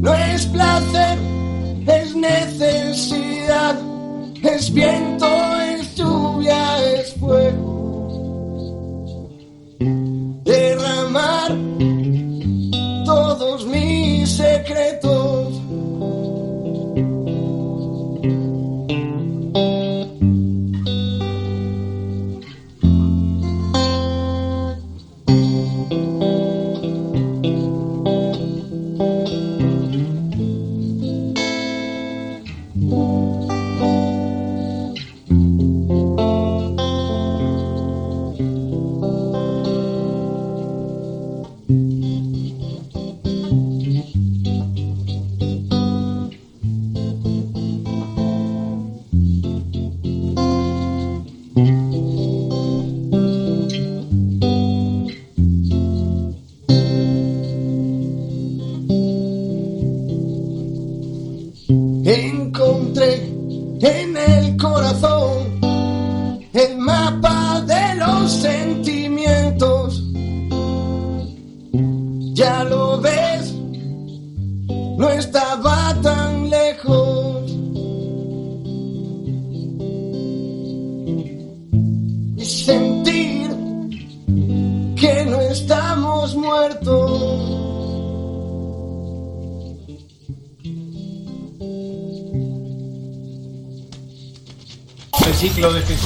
No 0.00 0.14
es 0.14 0.46
placer, 0.46 1.18
es 1.86 2.16
necesidad, 2.16 3.76
es 4.42 4.72
viento, 4.72 5.11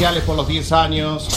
especiales 0.07 0.25
por 0.25 0.37
los 0.37 0.47
10 0.47 0.73
años. 0.73 1.29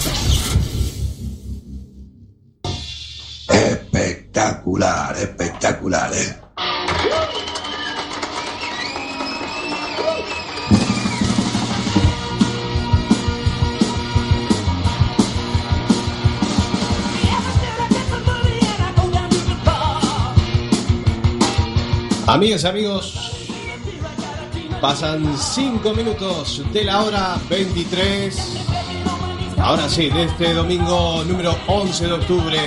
Espectacular, 3.49 5.17
espectacular, 5.17 6.13
¿eh? 6.13 6.36
Amigas 22.27 22.63
y 22.63 22.67
amigos, 22.67 23.29
pasan 24.82 25.38
5 25.38 25.94
minutos 25.94 26.63
de 26.71 26.84
la 26.84 27.04
hora 27.04 27.38
23. 27.50 28.65
Ahora 29.58 29.90
sí, 29.90 30.10
de 30.10 30.23
este 30.23 30.54
domingo 30.54 31.23
número 31.25 31.56
11 31.67 32.08
de 32.08 32.13
octubre 32.13 32.58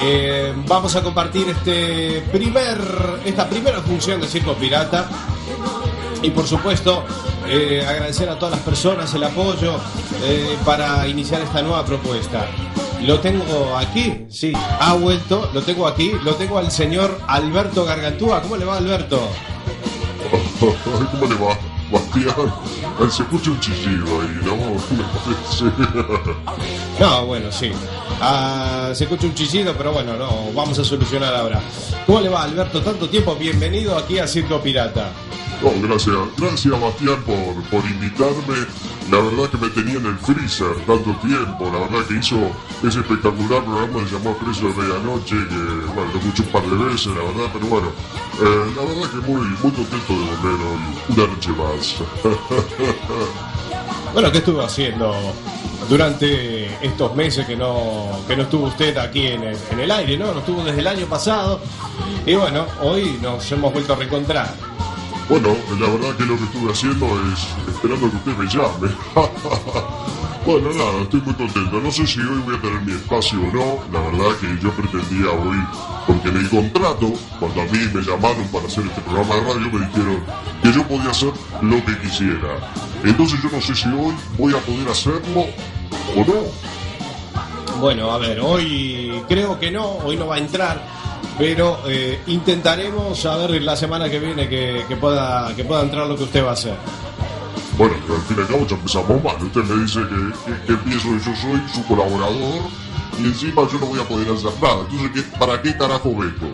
Eh, 0.03 0.53
vamos 0.67 0.95
a 0.97 1.03
compartir 1.03 1.49
este 1.49 2.23
primer, 2.33 2.79
esta 3.25 3.49
primera 3.49 3.81
función 3.81 4.21
de 4.21 4.29
Circo 4.29 4.55
Pirata. 4.55 5.09
Y 6.23 6.31
por 6.31 6.47
supuesto, 6.47 7.05
eh, 7.47 7.85
agradecer 7.87 8.29
a 8.29 8.39
todas 8.39 8.57
las 8.57 8.61
personas 8.65 9.13
el 9.15 9.25
apoyo 9.25 9.77
eh, 10.23 10.57
para 10.65 11.07
iniciar 11.09 11.41
esta 11.41 11.63
nueva 11.63 11.85
propuesta. 11.85 12.47
Lo 13.03 13.21
tengo 13.21 13.77
aquí, 13.77 14.27
sí, 14.29 14.53
ha 14.81 14.95
vuelto, 14.95 15.49
lo 15.55 15.63
tengo 15.63 15.87
aquí, 15.87 16.13
lo 16.25 16.35
tengo 16.35 16.59
al 16.59 16.71
señor 16.71 17.21
Alberto 17.29 17.85
Gargantúa. 17.85 18.43
¿Cómo 18.43 18.57
le 18.57 18.65
va, 18.65 18.77
Alberto? 18.77 19.21
¿Cómo 20.61 21.27
le 21.27 21.35
va? 21.37 21.57
Bastián, 21.91 22.53
Se 22.99 23.23
escucha 23.23 23.51
un 23.53 23.61
chillido 23.61 24.21
ahí, 24.21 24.39
¿no? 24.43 24.57
Me 24.57 25.05
parece. 25.25 25.65
No, 27.01 27.27
bueno, 27.27 27.51
sí. 27.51 27.71
Ah, 28.21 28.91
se 28.93 29.05
escucha 29.05 29.27
un 29.27 29.35
chillido, 29.35 29.73
pero 29.79 29.93
bueno, 29.93 30.17
no, 30.17 30.53
vamos 30.55 30.79
a 30.79 30.85
solucionar 30.85 31.35
ahora. 31.35 31.61
¿Cómo 32.07 32.21
le 32.21 32.29
va, 32.29 32.43
Alberto? 32.43 32.83
Tanto 32.83 33.09
tiempo, 33.09 33.35
bienvenido 33.37 33.97
aquí 33.97 34.19
a 34.19 34.27
Circo 34.27 34.61
Pirata. 34.61 35.11
No, 35.63 35.71
gracias, 35.89 36.15
gracias 36.37 36.81
Bastián 36.81 37.23
por, 37.25 37.63
por 37.71 37.89
invitarme. 37.89 38.67
La 39.11 39.21
verdad 39.21 39.49
que 39.49 39.57
me 39.57 39.69
tenía 39.71 39.99
en 39.99 40.07
el 40.07 40.19
freezer 40.19 40.75
tanto 40.87 41.17
tiempo. 41.23 41.71
La 41.73 41.79
verdad 41.81 42.07
que 42.07 42.15
hizo 42.15 42.37
ese 42.87 43.01
espectacular 43.01 43.65
programa 43.65 44.01
que 44.01 44.09
se 44.09 44.19
llamó 44.19 44.37
Preso 44.37 44.69
de 44.69 44.75
Medianoche, 44.75 45.37
que 45.49 45.93
bueno, 45.95 46.13
lo 46.13 46.19
escuché 46.19 46.43
un 46.43 46.49
par 46.49 46.63
de 46.63 46.85
veces, 46.85 47.07
la 47.07 47.23
verdad, 47.23 47.51
pero 47.53 47.67
bueno, 47.67 47.89
eh, 48.43 48.73
la 48.77 48.83
verdad 48.83 49.11
que 49.11 49.31
muy, 49.31 49.47
muy 49.47 49.73
contento 49.73 50.13
de 50.13 50.21
volver 50.21 50.67
hoy, 50.67 51.17
una 51.17 51.27
noche 51.27 51.51
más. 51.53 51.97
Bueno, 54.13 54.33
¿qué 54.33 54.39
estuvo 54.39 54.63
haciendo 54.63 55.15
durante 55.89 56.67
estos 56.85 57.15
meses 57.15 57.47
que 57.47 57.57
no, 57.57 58.23
que 58.27 58.35
no 58.35 58.45
estuvo 58.45 58.67
usted 58.67 58.97
aquí 58.97 59.27
en 59.27 59.43
el, 59.45 59.57
en 59.71 59.81
el 59.81 59.91
aire, 59.91 60.17
¿no? 60.17 60.33
No 60.33 60.41
estuvo 60.41 60.65
desde 60.65 60.81
el 60.81 60.87
año 60.87 61.07
pasado. 61.07 61.61
Y 62.27 62.35
bueno, 62.35 62.67
hoy 62.81 63.19
nos 63.23 63.53
hemos 63.53 63.73
vuelto 63.73 63.93
a 63.93 63.97
reencontrar. 63.97 64.55
Bueno, 65.29 65.55
la 65.79 65.89
verdad 65.91 66.17
que 66.17 66.25
lo 66.25 66.37
que 66.37 66.45
estuve 66.45 66.73
haciendo 66.73 67.07
es 67.33 67.75
esperando 67.75 68.11
que 68.11 68.17
usted 68.17 68.37
me 68.37 68.47
llame. 68.47 68.89
Bueno, 70.47 70.73
nada, 70.73 71.03
estoy 71.03 71.21
muy 71.21 71.35
contento. 71.35 71.79
No 71.79 71.93
sé 71.93 72.07
si 72.07 72.21
hoy 72.21 72.41
voy 72.47 72.57
a 72.57 72.61
tener 72.63 72.81
mi 72.81 72.93
espacio 72.93 73.39
o 73.39 73.53
no. 73.53 73.83
La 73.93 74.01
verdad 74.01 74.35
que 74.41 74.47
yo 74.63 74.71
pretendía 74.73 75.31
hoy, 75.31 75.59
porque 76.07 76.29
en 76.31 76.39
el 76.39 76.49
contrato, 76.49 77.13
cuando 77.39 77.61
a 77.61 77.65
mí 77.65 77.79
me 77.93 78.01
llamaron 78.01 78.49
para 78.49 78.65
hacer 78.65 78.83
este 78.87 79.03
programa 79.03 79.35
de 79.35 79.41
radio, 79.43 79.71
me 79.71 79.87
dijeron 79.87 80.25
que 80.63 80.73
yo 80.73 80.89
podía 80.89 81.11
hacer 81.11 81.33
lo 81.61 81.85
que 81.85 81.99
quisiera. 81.99 82.73
Entonces 83.05 83.43
yo 83.43 83.51
no 83.51 83.61
sé 83.61 83.75
si 83.75 83.89
hoy 83.91 84.15
voy 84.39 84.55
a 84.55 84.59
poder 84.61 84.89
hacerlo 84.89 85.45
o 86.17 86.25
no. 86.25 87.79
Bueno, 87.79 88.11
a 88.11 88.17
ver, 88.17 88.41
hoy 88.41 89.23
creo 89.29 89.61
que 89.61 89.71
no, 89.71 89.99
hoy 89.99 90.17
no 90.17 90.29
va 90.29 90.37
a 90.37 90.39
entrar, 90.39 90.83
pero 91.39 91.79
eh, 91.87 92.21
intentaremos 92.27 93.25
a 93.27 93.37
ver 93.37 93.63
la 93.63 93.77
semana 93.77 94.09
que 94.11 94.19
viene 94.19 94.49
que, 94.49 94.85
que 94.89 94.97
pueda, 94.97 95.55
que 95.55 95.65
pueda 95.65 95.83
entrar 95.83 96.07
lo 96.07 96.17
que 96.17 96.25
usted 96.25 96.45
va 96.45 96.51
a 96.51 96.55
hacer. 96.55 96.75
Bueno, 97.77 97.95
pero 98.03 98.17
al 98.17 98.23
fin 98.23 98.37
y 98.39 98.41
al 98.41 98.47
cabo 98.49 98.67
ya 98.67 98.75
empezamos 98.77 99.23
mal. 99.23 99.37
Usted 99.43 99.61
me 99.63 99.83
dice 99.83 100.01
que, 100.01 100.53
que, 100.53 100.61
que 100.67 100.73
empiezo 100.73 101.09
yo 101.11 101.37
soy 101.37 101.63
su 101.73 101.85
colaborador 101.87 102.61
y 103.21 103.25
encima 103.25 103.63
yo 103.73 103.79
no 103.79 103.87
voy 103.87 104.01
a 104.01 104.05
poder 104.05 104.29
hacer 104.33 104.51
nada. 104.61 104.81
Entonces, 104.91 105.11
¿qué- 105.15 105.39
¿para 105.39 105.63
qué 105.63 105.77
carajo 105.77 106.11
vengo? 106.11 106.53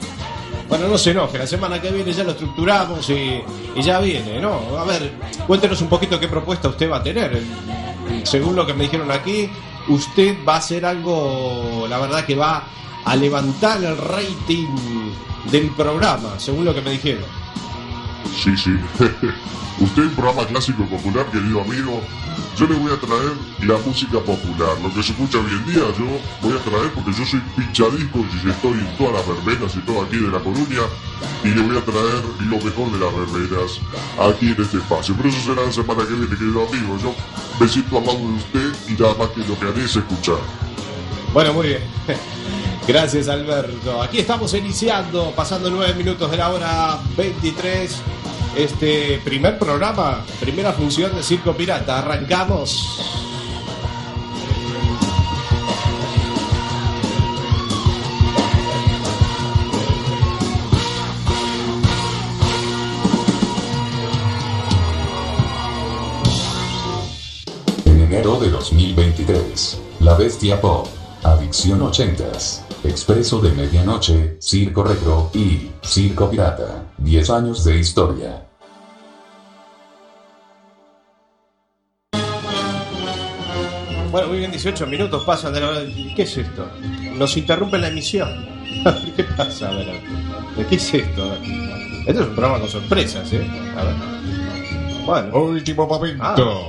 Bueno, 0.68 0.88
no 0.88 0.98
se 0.98 1.10
enoje, 1.12 1.38
la 1.38 1.46
semana 1.46 1.80
que 1.80 1.90
viene 1.90 2.12
ya 2.12 2.24
lo 2.24 2.30
estructuramos 2.32 3.08
y, 3.10 3.42
y 3.76 3.82
ya 3.82 4.00
viene, 4.00 4.40
¿no? 4.40 4.78
A 4.78 4.84
ver, 4.84 5.12
cuéntenos 5.46 5.80
un 5.82 5.88
poquito 5.88 6.18
qué 6.18 6.26
propuesta 6.28 6.68
usted 6.68 6.90
va 6.90 6.96
a 6.98 7.02
tener. 7.02 7.42
Según 8.24 8.56
lo 8.56 8.66
que 8.66 8.72
me 8.74 8.84
dijeron 8.84 9.10
aquí, 9.10 9.48
usted 9.88 10.36
va 10.46 10.54
a 10.54 10.58
hacer 10.58 10.84
algo, 10.86 11.86
la 11.88 11.98
verdad 11.98 12.24
que 12.24 12.34
va 12.34 12.64
a 13.04 13.16
levantar 13.16 13.82
el 13.82 13.96
rating 13.96 14.68
del 15.50 15.70
programa, 15.70 16.38
según 16.38 16.64
lo 16.64 16.74
que 16.74 16.80
me 16.80 16.92
dijeron. 16.92 17.24
Sí, 18.42 18.56
sí. 18.56 18.70
Usted 19.80 20.02
es 20.02 20.08
un 20.08 20.14
programa 20.14 20.46
clásico 20.46 20.84
popular, 20.86 21.26
querido 21.32 21.60
amigo. 21.60 22.00
Yo 22.56 22.66
le 22.68 22.76
voy 22.76 22.92
a 22.92 22.96
traer 22.96 23.32
la 23.62 23.76
música 23.84 24.20
popular, 24.20 24.78
lo 24.80 24.94
que 24.94 25.02
se 25.02 25.10
escucha 25.10 25.38
hoy 25.38 25.50
en 25.50 25.66
día. 25.66 25.82
Yo 25.98 26.06
voy 26.40 26.52
a 26.56 26.62
traer 26.62 26.92
porque 26.94 27.12
yo 27.12 27.26
soy 27.26 27.40
pinchadiscos 27.56 28.22
y 28.44 28.50
estoy 28.50 28.78
en 28.78 28.96
todas 28.96 29.14
las 29.14 29.26
verbenas 29.26 29.74
y 29.74 29.80
todo 29.80 30.02
aquí 30.02 30.16
de 30.16 30.28
La 30.28 30.38
Coruña. 30.38 30.86
Y 31.42 31.48
le 31.48 31.62
voy 31.62 31.76
a 31.76 31.84
traer 31.84 32.22
lo 32.38 32.56
mejor 32.56 32.92
de 32.92 32.98
las 32.98 33.14
verbenas 33.14 33.80
aquí 34.20 34.46
en 34.46 34.62
este 34.62 34.78
espacio. 34.78 35.14
Pero 35.16 35.28
eso 35.28 35.40
será 35.40 35.66
la 35.66 35.72
semana 35.72 36.06
que 36.06 36.14
viene, 36.14 36.28
querido 36.28 36.68
amigo. 36.68 36.98
Yo 37.02 37.14
me 37.58 37.68
siento 37.68 37.98
al 37.98 38.06
lado 38.06 38.18
de 38.18 38.34
usted 38.34 38.72
y 38.88 38.92
nada 38.92 39.14
más 39.18 39.28
que 39.30 39.40
lo 39.40 39.58
que 39.58 39.66
haré 39.66 39.84
es 39.84 39.96
escuchar. 39.96 40.38
Bueno, 41.32 41.52
muy 41.52 41.66
bien. 41.66 41.82
Gracias, 42.86 43.28
Alberto. 43.28 44.02
Aquí 44.02 44.18
estamos 44.18 44.52
iniciando, 44.52 45.32
pasando 45.34 45.70
nueve 45.70 45.94
minutos 45.94 46.30
de 46.30 46.36
la 46.36 46.50
hora 46.50 46.98
23. 47.16 47.96
Este 48.56 49.20
primer 49.24 49.58
programa, 49.58 50.22
primera 50.38 50.70
función 50.72 51.14
de 51.16 51.22
Circo 51.22 51.54
Pirata. 51.54 51.98
Arrancamos. 52.00 53.00
En 67.86 68.00
enero 68.02 68.38
de 68.38 68.50
2023, 68.50 69.80
La 70.00 70.14
Bestia 70.16 70.60
Pop, 70.60 70.86
Adicción 71.22 71.80
80s, 71.80 72.63
Expreso 72.84 73.40
de 73.40 73.50
Medianoche, 73.52 74.36
Circo 74.40 74.84
Retro 74.84 75.30
y 75.32 75.70
Circo 75.82 76.30
Pirata. 76.30 76.84
10 76.98 77.30
años 77.30 77.64
de 77.64 77.78
historia. 77.78 78.46
Bueno, 84.10 84.28
muy 84.28 84.38
bien, 84.38 84.50
18 84.50 84.86
minutos 84.86 85.24
pasan 85.24 85.54
de 85.54 85.60
la 85.60 85.70
hora. 85.70 85.80
¿Qué 86.14 86.22
es 86.22 86.36
esto? 86.36 86.68
Nos 87.16 87.34
interrumpe 87.38 87.78
la 87.78 87.88
emisión. 87.88 88.28
¿Qué 89.16 89.24
pasa? 89.24 89.70
A 89.70 89.76
ver. 89.76 89.88
¿qué 90.68 90.76
es 90.76 90.94
esto? 90.94 91.34
Esto 92.06 92.20
es 92.20 92.28
un 92.28 92.34
programa 92.34 92.60
con 92.60 92.68
sorpresas, 92.68 93.32
¿eh? 93.32 93.50
A 93.78 93.84
ver. 93.84 94.23
Bueno. 95.04 95.36
Último 95.38 95.86
momento. 95.86 96.22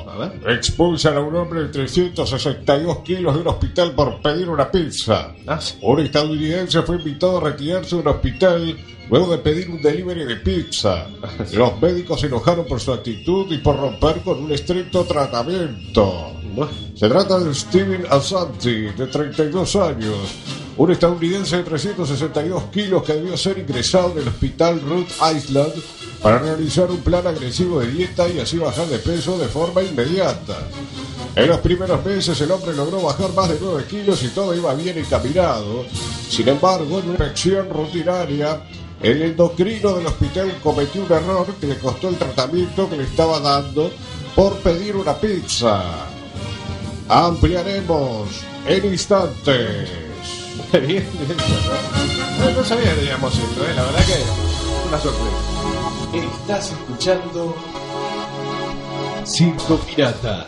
Ah, 0.07 0.31
Expulsan 0.47 1.17
a 1.17 1.21
un 1.21 1.35
hombre 1.35 1.63
de 1.63 1.69
362 1.69 2.99
kilos 2.99 3.33
de 3.35 3.41
un 3.41 3.47
hospital 3.47 3.93
por 3.93 4.21
pedir 4.21 4.49
una 4.49 4.69
pizza. 4.69 5.33
Ah, 5.47 5.59
Un 5.81 5.99
estadounidense 6.01 6.81
fue 6.81 6.97
invitado 6.97 7.37
a 7.37 7.41
retirarse 7.41 7.95
de 7.95 8.01
un 8.01 8.07
hospital 8.07 8.77
luego 9.09 9.31
de 9.31 9.37
pedir 9.37 9.69
un 9.69 9.81
delivery 9.81 10.25
de 10.25 10.35
pizza. 10.37 11.07
Los 11.53 11.79
médicos 11.81 12.19
se 12.21 12.27
enojaron 12.27 12.65
por 12.65 12.79
su 12.79 12.91
actitud 12.91 13.51
y 13.51 13.59
por 13.59 13.77
romper 13.77 14.21
con 14.21 14.43
un 14.43 14.51
estricto 14.51 15.03
tratamiento. 15.05 16.31
Se 16.95 17.09
trata 17.09 17.39
de 17.39 17.53
Steven 17.53 18.05
Asanti, 18.09 18.81
de 18.91 19.07
32 19.07 19.75
años, 19.75 20.15
un 20.77 20.91
estadounidense 20.91 21.57
de 21.57 21.63
362 21.63 22.63
kilos 22.71 23.03
que 23.03 23.13
debió 23.13 23.37
ser 23.37 23.57
ingresado 23.59 24.13
en 24.13 24.19
el 24.19 24.27
hospital 24.29 24.81
Root 24.81 25.07
Island 25.35 25.73
para 26.25 26.39
realizar 26.39 26.89
un 26.89 27.01
plan 27.01 27.27
agresivo 27.27 27.81
de 27.81 27.91
dieta 27.91 28.27
y 28.27 28.39
así 28.39 28.57
bajar 28.57 28.87
de 28.87 28.97
peso 28.97 29.37
de 29.37 29.47
forma 29.47 29.83
inmediata. 29.83 30.57
En 31.35 31.47
los 31.47 31.59
primeros 31.59 32.03
meses 32.03 32.41
el 32.41 32.49
hombre 32.49 32.73
logró 32.75 32.99
bajar 32.99 33.31
más 33.35 33.47
de 33.47 33.59
9 33.61 33.85
kilos 33.87 34.23
y 34.23 34.29
todo 34.29 34.55
iba 34.55 34.73
bien 34.73 34.97
encaminado. 34.97 35.85
Sin 36.27 36.47
embargo, 36.47 36.97
en 36.97 37.09
una 37.09 37.25
inspección 37.25 37.69
rutinaria, 37.69 38.59
el 39.03 39.21
endocrino 39.21 39.97
del 39.97 40.07
hospital 40.07 40.57
cometió 40.63 41.03
un 41.03 41.11
error 41.11 41.45
que 41.61 41.67
le 41.67 41.77
costó 41.77 42.09
el 42.09 42.17
tratamiento 42.17 42.89
que 42.89 42.97
le 42.97 43.03
estaba 43.03 43.39
dando 43.39 43.91
por 44.35 44.55
pedir 44.61 44.95
una 44.95 45.13
pizza. 45.13 46.07
Ampliaremos 47.07 48.29
en 48.65 48.83
instantes. 48.83 49.91
Bien. 50.87 51.07
No, 52.39 52.49
no 52.49 52.65
sabía 52.65 52.95
que 52.95 53.03
esto, 53.03 53.63
¿eh? 53.63 53.73
La 53.75 53.83
verdad 53.83 54.05
que 54.07 54.87
una 54.87 54.99
sorpresa. 54.99 55.54
Estás 56.13 56.71
escuchando 56.71 57.55
Circo 59.25 59.77
Pirata. 59.77 60.47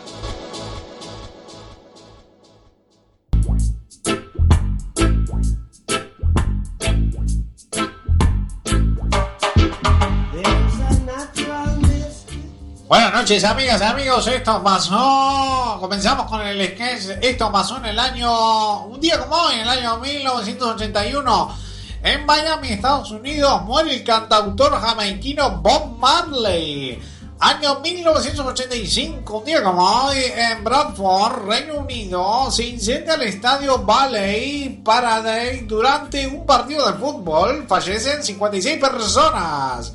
Buenas 12.88 13.12
noches, 13.12 13.44
amigas 13.44 13.80
y 13.80 13.84
amigos. 13.84 14.26
Esto 14.28 14.62
pasó. 14.62 15.76
Comenzamos 15.80 16.26
con 16.26 16.40
el 16.40 16.64
sketch. 16.68 17.18
Esto 17.20 17.52
pasó 17.52 17.76
en 17.78 17.86
el 17.86 17.98
año. 17.98 18.86
Un 18.86 19.00
día 19.00 19.18
como 19.18 19.34
hoy, 19.34 19.56
en 19.56 19.60
el 19.60 19.68
año 19.68 19.98
1981. 19.98 21.67
En 22.02 22.24
Miami, 22.26 22.68
Estados 22.68 23.10
Unidos, 23.10 23.62
muere 23.64 23.92
el 23.92 24.04
cantautor 24.04 24.80
jamaiquino 24.80 25.60
Bob 25.60 25.98
Marley. 25.98 27.02
Año 27.40 27.80
1985, 27.80 29.38
un 29.38 29.44
día 29.44 29.62
como 29.62 29.82
hoy, 29.82 30.16
en 30.18 30.62
Bradford, 30.62 31.46
Reino 31.48 31.78
Unido, 31.78 32.50
se 32.52 32.66
incendia 32.66 33.14
el 33.14 33.22
estadio 33.22 33.78
Valley 33.84 34.80
Paradise 34.84 35.64
durante 35.66 36.26
un 36.26 36.46
partido 36.46 36.86
de 36.86 36.98
fútbol. 36.98 37.66
Fallecen 37.68 38.22
56 38.22 38.78
personas. 38.78 39.92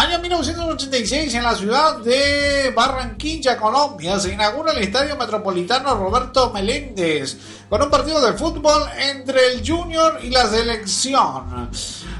Año 0.00 0.20
1986, 0.20 1.34
en 1.34 1.42
la 1.42 1.56
ciudad 1.56 1.96
de 1.98 2.70
Barranquilla, 2.72 3.56
Colombia, 3.56 4.20
se 4.20 4.32
inaugura 4.32 4.70
el 4.70 4.78
Estadio 4.78 5.16
Metropolitano 5.16 5.92
Roberto 5.96 6.52
Meléndez 6.52 7.36
con 7.68 7.82
un 7.82 7.90
partido 7.90 8.20
de 8.20 8.32
fútbol 8.34 8.80
entre 8.96 9.54
el 9.54 9.68
Junior 9.68 10.20
y 10.22 10.30
la 10.30 10.46
selección. 10.46 11.68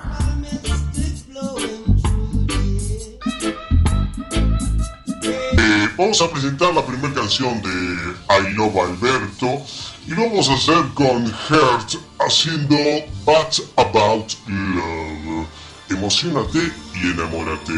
Eh, 5.59 5.89
vamos 5.99 6.23
a 6.23 6.31
presentar 6.31 6.73
la 6.73 6.87
primera 6.87 7.13
canción 7.13 7.61
de 7.61 7.71
I 7.71 8.55
Love 8.55 8.77
Alberto 8.77 9.65
y 10.07 10.15
vamos 10.15 10.49
a 10.49 10.55
hacer 10.55 10.85
con 10.95 11.27
Heart 11.27 11.97
haciendo 12.21 12.77
But 13.25 13.61
About 13.77 14.33
Love. 14.47 15.47
Emocionate 15.89 16.73
y 16.95 17.11
enamórate. 17.11 17.73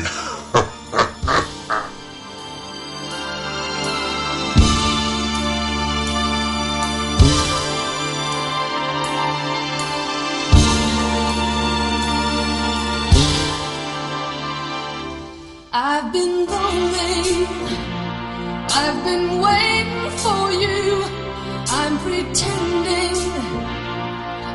Pretending, 22.35 23.17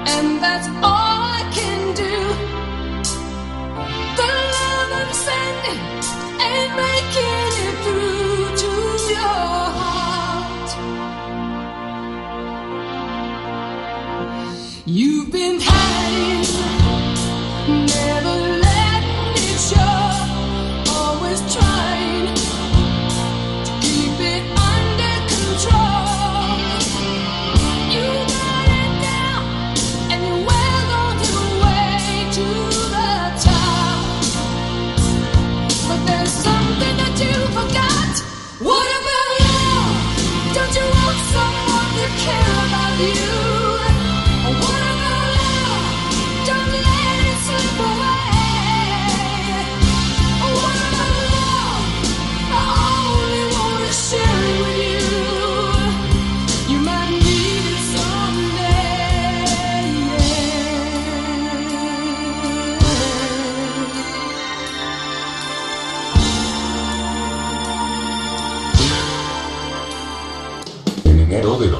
and 0.05 0.43
that's 0.43 0.67
all 0.83 1.02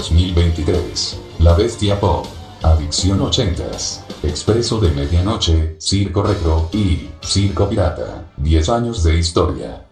2023, 0.10 1.18
La 1.40 1.54
Bestia 1.54 1.98
Pop, 1.98 2.26
Adicción 2.62 3.22
80s, 3.22 4.02
Expreso 4.24 4.78
de 4.82 4.92
Medianoche, 4.92 5.78
Circo 5.80 6.24
Retro 6.24 6.70
y 6.74 7.10
Circo 7.22 7.70
Pirata. 7.70 8.26
10 8.36 8.70
años 8.70 9.04
de 9.04 9.18
historia. 9.18 9.86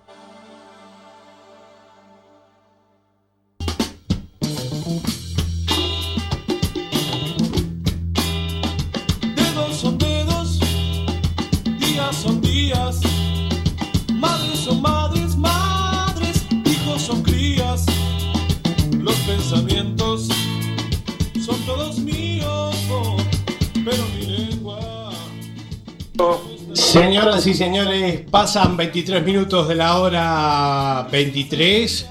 Y 27.51 27.53
señores, 27.53 28.21
pasan 28.31 28.77
23 28.77 29.25
minutos 29.25 29.67
de 29.67 29.75
la 29.75 29.99
hora 29.99 31.05
23 31.11 32.09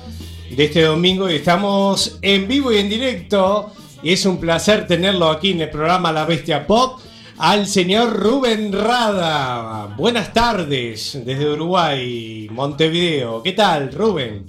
de 0.54 0.64
este 0.64 0.82
domingo 0.82 1.30
y 1.30 1.36
estamos 1.36 2.18
en 2.20 2.46
vivo 2.46 2.70
y 2.70 2.76
en 2.76 2.90
directo. 2.90 3.72
Y 4.02 4.12
es 4.12 4.26
un 4.26 4.38
placer 4.38 4.86
tenerlo 4.86 5.30
aquí 5.30 5.52
en 5.52 5.62
el 5.62 5.70
programa 5.70 6.12
La 6.12 6.26
Bestia 6.26 6.66
Pop 6.66 7.00
al 7.38 7.66
señor 7.66 8.20
Rubén 8.20 8.70
Rada. 8.70 9.94
Buenas 9.96 10.30
tardes 10.34 11.18
desde 11.24 11.50
Uruguay, 11.50 12.46
Montevideo. 12.50 13.42
¿Qué 13.42 13.52
tal, 13.52 13.90
Rubén? 13.94 14.44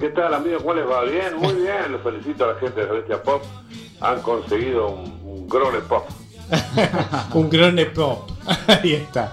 ¿Qué 0.00 0.08
tal, 0.08 0.34
amigos? 0.34 0.62
¿Cómo 0.62 0.74
les 0.74 0.84
va? 0.84 1.04
Bien, 1.04 1.36
muy 1.38 1.54
bien. 1.62 1.92
Los 1.92 2.02
felicito 2.02 2.44
a 2.44 2.54
la 2.54 2.58
gente 2.58 2.80
de 2.80 2.86
la 2.88 2.92
Bestia 2.94 3.22
Pop. 3.22 3.44
Han 4.00 4.20
conseguido 4.22 4.88
un, 4.88 5.20
un 5.24 5.48
grone 5.48 5.78
pop. 5.78 6.08
un 7.34 7.48
grone 7.48 7.86
pop. 7.86 8.30
Ahí 8.66 8.94
está. 8.94 9.32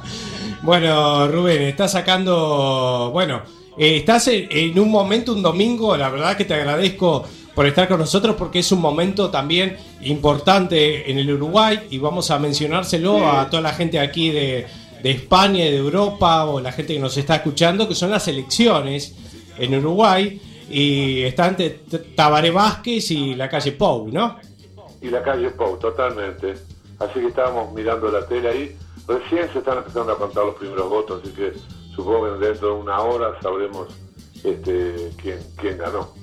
Bueno, 0.62 1.28
Rubén, 1.28 1.62
estás 1.64 1.94
sacando. 1.94 3.10
Bueno, 3.14 3.42
eh, 3.78 3.98
estás 3.98 4.28
en, 4.28 4.48
en 4.50 4.78
un 4.80 4.92
momento, 4.92 5.34
un 5.34 5.42
domingo. 5.42 5.96
La 5.96 6.10
verdad 6.10 6.36
que 6.36 6.46
te 6.46 6.54
agradezco 6.54 7.24
por 7.56 7.66
estar 7.66 7.88
con 7.88 8.00
nosotros 8.00 8.36
porque 8.38 8.60
es 8.60 8.72
un 8.72 8.80
momento 8.82 9.30
también 9.30 9.78
importante 10.02 11.10
en 11.10 11.18
el 11.18 11.32
Uruguay 11.34 11.80
y 11.90 11.98
vamos 11.98 12.32
a 12.32 12.40
mencionárselo 12.40 13.18
Sí. 13.18 13.24
a 13.26 13.50
toda 13.50 13.62
la 13.64 13.74
gente 13.74 14.00
aquí 14.00 14.32
de, 14.32 14.66
de 15.02 15.12
España 15.12 15.66
y 15.66 15.72
de 15.72 15.78
Europa 15.78 16.46
o 16.46 16.60
la 16.62 16.72
gente 16.72 16.94
que 16.94 17.00
nos 17.00 17.18
está 17.18 17.36
escuchando, 17.38 17.88
que 17.88 17.96
son 17.96 18.12
las 18.12 18.28
elecciones 18.28 19.16
en 19.58 19.76
Uruguay 19.76 20.42
y 20.70 21.22
están 21.24 21.58
T- 21.58 21.70
T- 21.90 21.98
Tabaré 22.16 22.52
Vázquez 22.52 23.12
y 23.12 23.36
la 23.36 23.50
calle 23.50 23.72
Pou, 23.74 24.10
¿no? 24.10 24.38
Y 25.02 25.08
la 25.10 25.24
calle 25.24 25.50
Pau, 25.52 25.78
totalmente. 25.78 26.54
Así 27.00 27.20
que 27.20 27.28
estábamos 27.28 27.74
mirando 27.74 28.10
la 28.10 28.26
tele 28.28 28.50
ahí. 28.50 28.76
Recién 29.10 29.52
se 29.52 29.58
están 29.58 29.80
empezando 29.80 30.12
a 30.12 30.18
contar 30.20 30.46
los 30.46 30.54
primeros 30.54 30.88
votos, 30.88 31.22
así 31.24 31.34
que 31.34 31.52
supongo 31.96 32.38
que 32.38 32.46
dentro 32.46 32.76
de 32.76 32.82
una 32.82 33.02
hora 33.02 33.36
sabremos 33.42 33.88
este, 34.44 35.12
quién, 35.18 35.40
quién 35.58 35.80
ganó. 35.80 36.14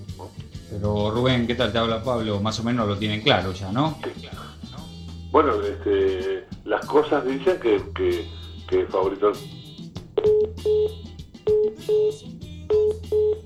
Pero 0.71 1.11
Rubén, 1.11 1.49
¿qué 1.49 1.57
tal 1.57 1.73
te 1.73 1.79
habla 1.79 2.01
Pablo? 2.05 2.39
Más 2.41 2.61
o 2.61 2.63
menos 2.63 2.87
lo 2.87 2.97
tienen 2.97 3.23
claro 3.23 3.53
ya, 3.53 3.73
¿no? 3.73 3.99
Bueno, 5.33 5.61
este, 5.61 6.45
las 6.65 6.87
cosas 6.87 7.25
dicen 7.27 7.59
que, 7.59 7.83
que, 7.93 8.25
que 8.69 8.87
favorito 8.87 9.33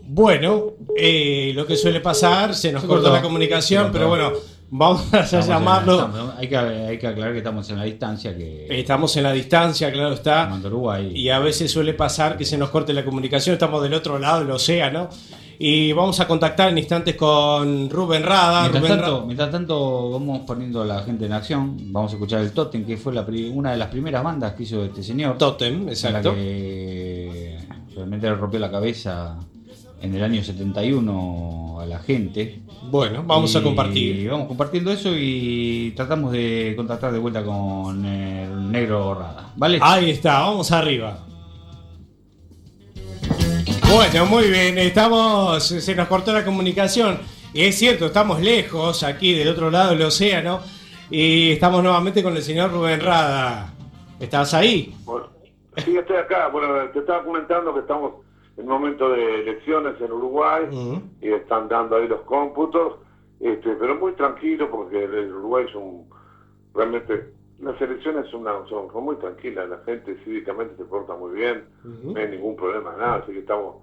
Bueno, 0.07 0.75
eh, 0.95 1.53
lo 1.55 1.67
que 1.67 1.77
suele 1.77 2.01
pasar, 2.01 2.55
se 2.55 2.73
nos 2.73 2.83
cortó 2.83 3.05
cortó. 3.05 3.17
la 3.17 3.23
comunicación, 3.23 3.91
pero 3.91 4.09
bueno, 4.09 4.33
vamos 4.71 5.13
a 5.13 5.21
Estamos 5.21 5.33
en 5.47 5.51
la- 5.51 5.59
llamarlo. 5.59 6.33
hay, 6.39 6.49
que, 6.49 6.57
hay 6.57 6.99
que 6.99 7.07
aclarar 7.07 7.33
que 7.33 7.39
estamos 7.39 7.69
en 7.71 7.79
la 7.79 7.85
distancia, 7.85 8.37
que 8.37 8.67
Estamos 8.81 9.17
en 9.17 9.23
la 9.25 9.33
distancia, 9.33 9.93
claro 9.93 10.15
está. 10.15 10.51
Uruguay. 10.65 11.13
Y 11.15 11.29
a 11.29 11.39
veces 11.39 11.71
suele 11.71 11.95
pasar 11.95 12.37
que 12.37 12.45
se 12.45 12.57
nos 12.59 12.71
corte 12.71 12.93
la 12.93 13.05
comunicación, 13.05 13.53
estamos 13.55 13.83
del 13.83 13.95
otro 13.95 14.19
lado 14.19 14.41
del 14.41 14.51
océano. 14.51 15.09
Y 15.63 15.93
vamos 15.93 16.19
a 16.21 16.27
contactar 16.27 16.71
en 16.71 16.79
instantes 16.79 17.17
con 17.17 17.91
Rubén 17.91 18.23
Rada. 18.23 18.63
Mientras 18.63 18.83
Rubén 18.83 18.97
tanto, 18.99 19.19
Ra- 19.21 19.27
mientras 19.27 19.51
tanto, 19.51 20.11
vamos 20.13 20.41
poniendo 20.47 20.81
a 20.81 20.87
la 20.87 21.03
gente 21.03 21.27
en 21.27 21.35
acción. 21.35 21.93
Vamos 21.93 22.13
a 22.13 22.15
escuchar 22.15 22.41
el 22.41 22.53
Totem, 22.53 22.87
que 22.87 22.97
fue 22.97 23.13
la 23.13 23.27
una 23.53 23.73
de 23.73 23.77
las 23.77 23.89
primeras 23.89 24.25
bandas 24.25 24.55
que 24.55 24.63
hizo 24.63 24.83
este 24.83 25.03
señor. 25.03 25.37
Totem, 25.37 25.87
exacto. 25.91 26.31
La 26.31 26.35
que 26.35 27.59
realmente 27.95 28.27
le 28.31 28.37
rompió 28.37 28.59
la 28.59 28.71
cabeza 28.71 29.39
en 30.01 30.15
el 30.15 30.23
año 30.23 30.43
71 30.43 31.79
a 31.81 31.87
la 31.87 31.99
gente. 31.99 32.61
Bueno, 32.85 33.23
vamos 33.27 33.55
a 33.55 33.63
compartir. 33.63 34.29
Vamos 34.31 34.49
compartiendo 34.49 34.91
eso 34.91 35.11
y 35.15 35.93
tratamos 35.95 36.33
de 36.33 36.75
contactar 36.77 37.13
de 37.13 37.19
vuelta 37.19 37.45
con 37.45 38.05
el 38.05 38.71
negro 38.71 39.15
Rada. 39.15 39.53
¿Vale? 39.57 39.79
Ahí 39.83 40.11
está, 40.11 40.41
vamos 40.41 40.73
arriba. 40.73 41.27
Bueno, 43.93 44.27
muy 44.27 44.49
bien, 44.49 44.79
estamos, 44.79 45.65
se 45.65 45.95
nos 45.95 46.09
cortó 46.09 46.33
la 46.33 46.45
comunicación. 46.45 47.19
Y 47.53 47.63
es 47.63 47.77
cierto, 47.77 48.07
estamos 48.07 48.41
lejos, 48.41 49.03
aquí 49.03 49.35
del 49.35 49.49
otro 49.49 49.71
lado 49.71 49.91
del 49.91 50.03
océano, 50.03 50.61
y 51.11 51.51
estamos 51.51 51.83
nuevamente 51.83 52.23
con 52.23 52.37
el 52.37 52.43
señor 52.43 52.71
Rubén 52.71 53.01
Rada. 53.01 53.75
¿Estás 54.21 54.55
ahí? 54.55 54.95
Bueno, 55.05 55.27
sí, 55.77 55.97
estoy 55.97 56.17
acá. 56.17 56.49
Bueno, 56.49 56.69
te 56.93 57.01
estaba 57.01 57.25
comentando 57.25 57.75
que 57.75 57.81
estamos 57.81 58.13
en 58.61 58.67
momento 58.69 59.11
de 59.11 59.41
elecciones 59.43 60.01
en 60.01 60.13
Uruguay 60.13 60.65
y 61.21 61.29
están 61.33 61.69
dando 61.69 61.97
ahí 61.97 62.07
los 62.09 62.21
cómputos, 62.23 62.95
este, 63.41 63.71
pero 63.77 63.95
muy 63.97 64.13
tranquilo 64.13 64.71
porque 64.71 65.03
el 65.05 65.33
Uruguay 65.35 65.65
es 65.69 65.75
un. 65.75 66.09
Realmente, 66.75 67.33
las 67.61 67.81
elecciones 67.81 68.27
son, 68.31 68.43
una- 68.43 68.65
son, 68.69 68.91
son 68.93 69.05
muy 69.05 69.17
tranquilas, 69.17 69.69
la 69.69 69.79
gente 69.85 70.17
cívicamente 70.25 70.77
se 70.77 70.85
porta 70.85 71.15
muy 71.17 71.33
bien, 71.33 71.65
no 71.85 72.19
hay 72.21 72.29
ningún 72.29 72.57
problema, 72.57 72.93
nada, 72.97 73.17
así 73.17 73.33
que 73.33 73.41
estamos 73.41 73.77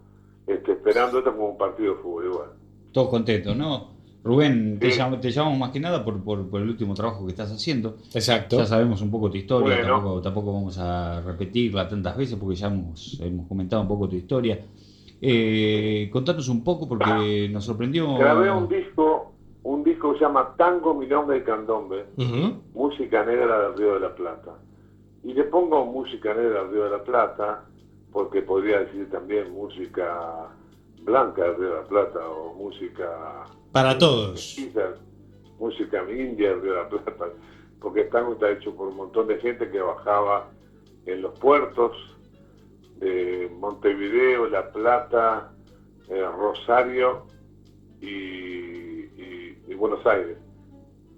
este, 0.47 0.71
esperando 0.73 1.19
esto 1.19 1.31
como 1.33 1.49
un 1.49 1.57
partido 1.57 1.95
de 1.95 2.01
fútbol 2.01 2.25
igual. 2.25 2.49
Todos 2.93 3.09
contentos, 3.09 3.55
¿no? 3.55 3.96
Rubén, 4.27 4.77
te, 4.79 4.91
Sí. 4.91 4.99
llam- 4.99 5.19
te 5.19 5.31
llamamos 5.31 5.57
más 5.59 5.71
que 5.71 5.79
nada 5.79 6.03
por, 6.03 6.21
por- 6.23 6.47
por 6.49 6.61
el 6.61 6.69
último 6.69 6.93
trabajo 6.93 7.25
que 7.25 7.31
estás 7.31 7.51
haciendo. 7.51 7.97
Exacto. 8.13 8.57
Ya 8.57 8.65
sabemos 8.65 9.01
un 9.01 9.09
poco 9.09 9.29
tu 9.31 9.37
historia, 9.37 9.77
Bueno. 9.77 9.93
tampoco, 9.95 10.21
tampoco 10.21 10.53
vamos 10.53 10.77
a 10.77 11.21
repetirla 11.21 11.87
tantas 11.87 12.15
veces 12.17 12.35
porque 12.37 12.55
ya 12.55 12.67
hemos, 12.67 13.19
hemos 13.21 13.47
comentado 13.47 13.81
un 13.81 13.87
poco 13.87 14.07
tu 14.09 14.15
historia. 14.15 14.59
Eh, 15.21 16.09
contanos 16.11 16.47
un 16.49 16.63
poco 16.63 16.87
porque 16.87 17.49
nos 17.51 17.65
sorprendió. 17.65 18.17
Grabé 18.17 18.51
un 18.51 18.67
disco, 18.69 19.33
un 19.63 19.83
disco 19.83 20.11
que 20.13 20.19
se 20.19 20.25
llama 20.25 20.53
Tango, 20.57 20.93
Milonga 20.93 21.35
y 21.35 21.41
Candombe, 21.41 22.05
música 22.75 23.25
negra 23.25 23.61
del 23.69 23.77
Río 23.77 23.93
de 23.95 23.99
la 24.01 24.13
Plata. 24.15 24.51
Y 25.23 25.33
le 25.33 25.43
pongo 25.45 25.85
música 25.85 26.33
negra 26.33 26.61
del 26.63 26.71
Río 26.71 26.83
de 26.83 26.89
la 26.91 27.03
Plata 27.03 27.63
porque 28.11 28.41
podría 28.43 28.79
decir 28.81 29.09
también 29.09 29.51
música 29.53 30.47
blanca 31.07 31.41
de 31.43 31.53
Río 31.53 31.69
de 31.69 31.75
la 31.75 31.83
Plata 31.83 32.19
o 32.29 32.53
música 32.53 33.45
Para 33.71 33.97
todos. 33.97 34.53
quizás 34.55 34.95
música 35.57 36.03
india 36.11 36.49
de 36.49 36.55
Río 36.61 36.73
de 36.73 36.77
la 36.83 36.89
Plata, 36.89 37.25
porque 37.81 38.01
el 38.01 38.09
tango 38.09 38.33
está 38.33 38.51
hecho 38.51 38.75
por 38.75 38.89
un 38.89 38.97
montón 38.97 39.27
de 39.27 39.37
gente 39.39 39.69
que 39.71 39.79
bajaba 39.79 40.49
en 41.05 41.21
los 41.21 41.37
puertos 41.39 41.93
de 42.99 43.49
Montevideo, 43.59 44.47
La 44.49 44.71
Plata, 44.71 45.51
eh, 46.09 46.25
Rosario 46.37 47.25
y, 48.01 48.07
y- 48.07 49.63
y 49.67 49.73
Buenos 49.75 50.05
Aires. 50.05 50.37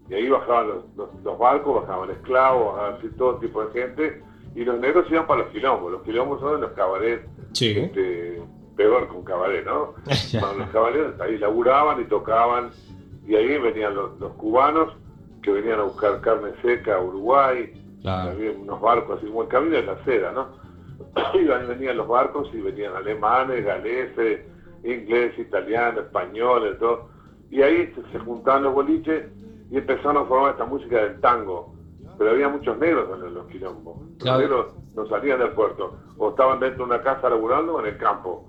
Y 0.09 0.13
ahí 0.13 0.29
bajaban 0.29 0.67
los, 0.67 0.95
los- 0.95 1.23
los 1.23 1.37
barcos, 1.39 1.81
bajaban 1.81 2.11
esclavos, 2.11 2.73
bajaban 2.75 2.95
así, 2.99 3.07
todo 3.17 3.35
tipo 3.37 3.63
de 3.65 3.71
gente, 3.81 4.23
y 4.55 4.63
los 4.65 4.79
negros 4.79 5.05
iban 5.09 5.25
para 5.27 5.41
los 5.43 5.51
quilombos. 5.51 5.91
Los 5.91 6.01
quilombos 6.03 6.39
son 6.41 6.61
los 6.61 6.71
cabarets, 6.71 7.25
Sí. 7.53 7.71
este, 7.77 8.41
peor 8.79 9.09
con 9.09 9.23
cabaret, 9.25 9.65
¿no? 9.65 9.93
Bueno, 10.39 10.59
los 10.59 10.69
caballeros 10.69 11.19
ahí 11.19 11.37
laburaban 11.37 11.99
y 11.99 12.05
tocaban, 12.05 12.69
y 13.27 13.35
ahí 13.35 13.57
venían 13.57 13.93
los, 13.93 14.17
los 14.21 14.31
cubanos 14.35 14.93
que 15.43 15.51
venían 15.51 15.79
a 15.81 15.83
buscar 15.83 16.21
carne 16.21 16.51
seca 16.61 16.95
a 16.95 17.01
Uruguay, 17.01 17.73
había 18.29 18.51
unos 18.51 18.79
barcos 18.79 19.17
así 19.17 19.27
como 19.27 19.41
el 19.43 19.49
camino 19.49 19.75
de 19.75 19.83
la 19.83 20.01
seda, 20.05 20.31
¿no? 20.31 20.47
Iban, 21.33 21.67
venían 21.67 21.97
los 21.97 22.07
barcos 22.07 22.49
y 22.53 22.61
venían 22.61 22.95
alemanes, 22.95 23.65
galeses, 23.65 24.45
ingleses, 24.85 25.39
italianos, 25.39 26.05
españoles, 26.05 26.79
todo. 26.79 27.09
Y 27.51 27.61
ahí 27.61 27.93
se, 27.95 28.11
se 28.13 28.19
juntaban 28.19 28.63
los 28.63 28.73
boliches 28.73 29.25
y 29.71 29.77
empezaron 29.77 30.17
a 30.17 30.23
formar 30.25 30.51
esta 30.51 30.63
música 30.65 30.95
del 31.03 31.19
tango. 31.19 31.75
Pero 32.17 32.31
había 32.31 32.47
muchos 32.47 32.77
negros 32.77 33.09
en 33.13 33.33
los 33.33 33.45
quilombos. 33.47 33.97
Los 34.01 34.17
Claro. 34.23 34.39
negros 34.39 34.65
no 34.95 35.05
salían 35.07 35.39
del 35.39 35.49
puerto. 35.51 35.97
O 36.17 36.29
estaban 36.29 36.59
dentro 36.61 36.85
de 36.85 36.93
una 36.93 37.01
casa 37.03 37.29
laburando 37.29 37.75
o 37.75 37.79
en 37.81 37.87
el 37.87 37.97
campo. 37.97 38.45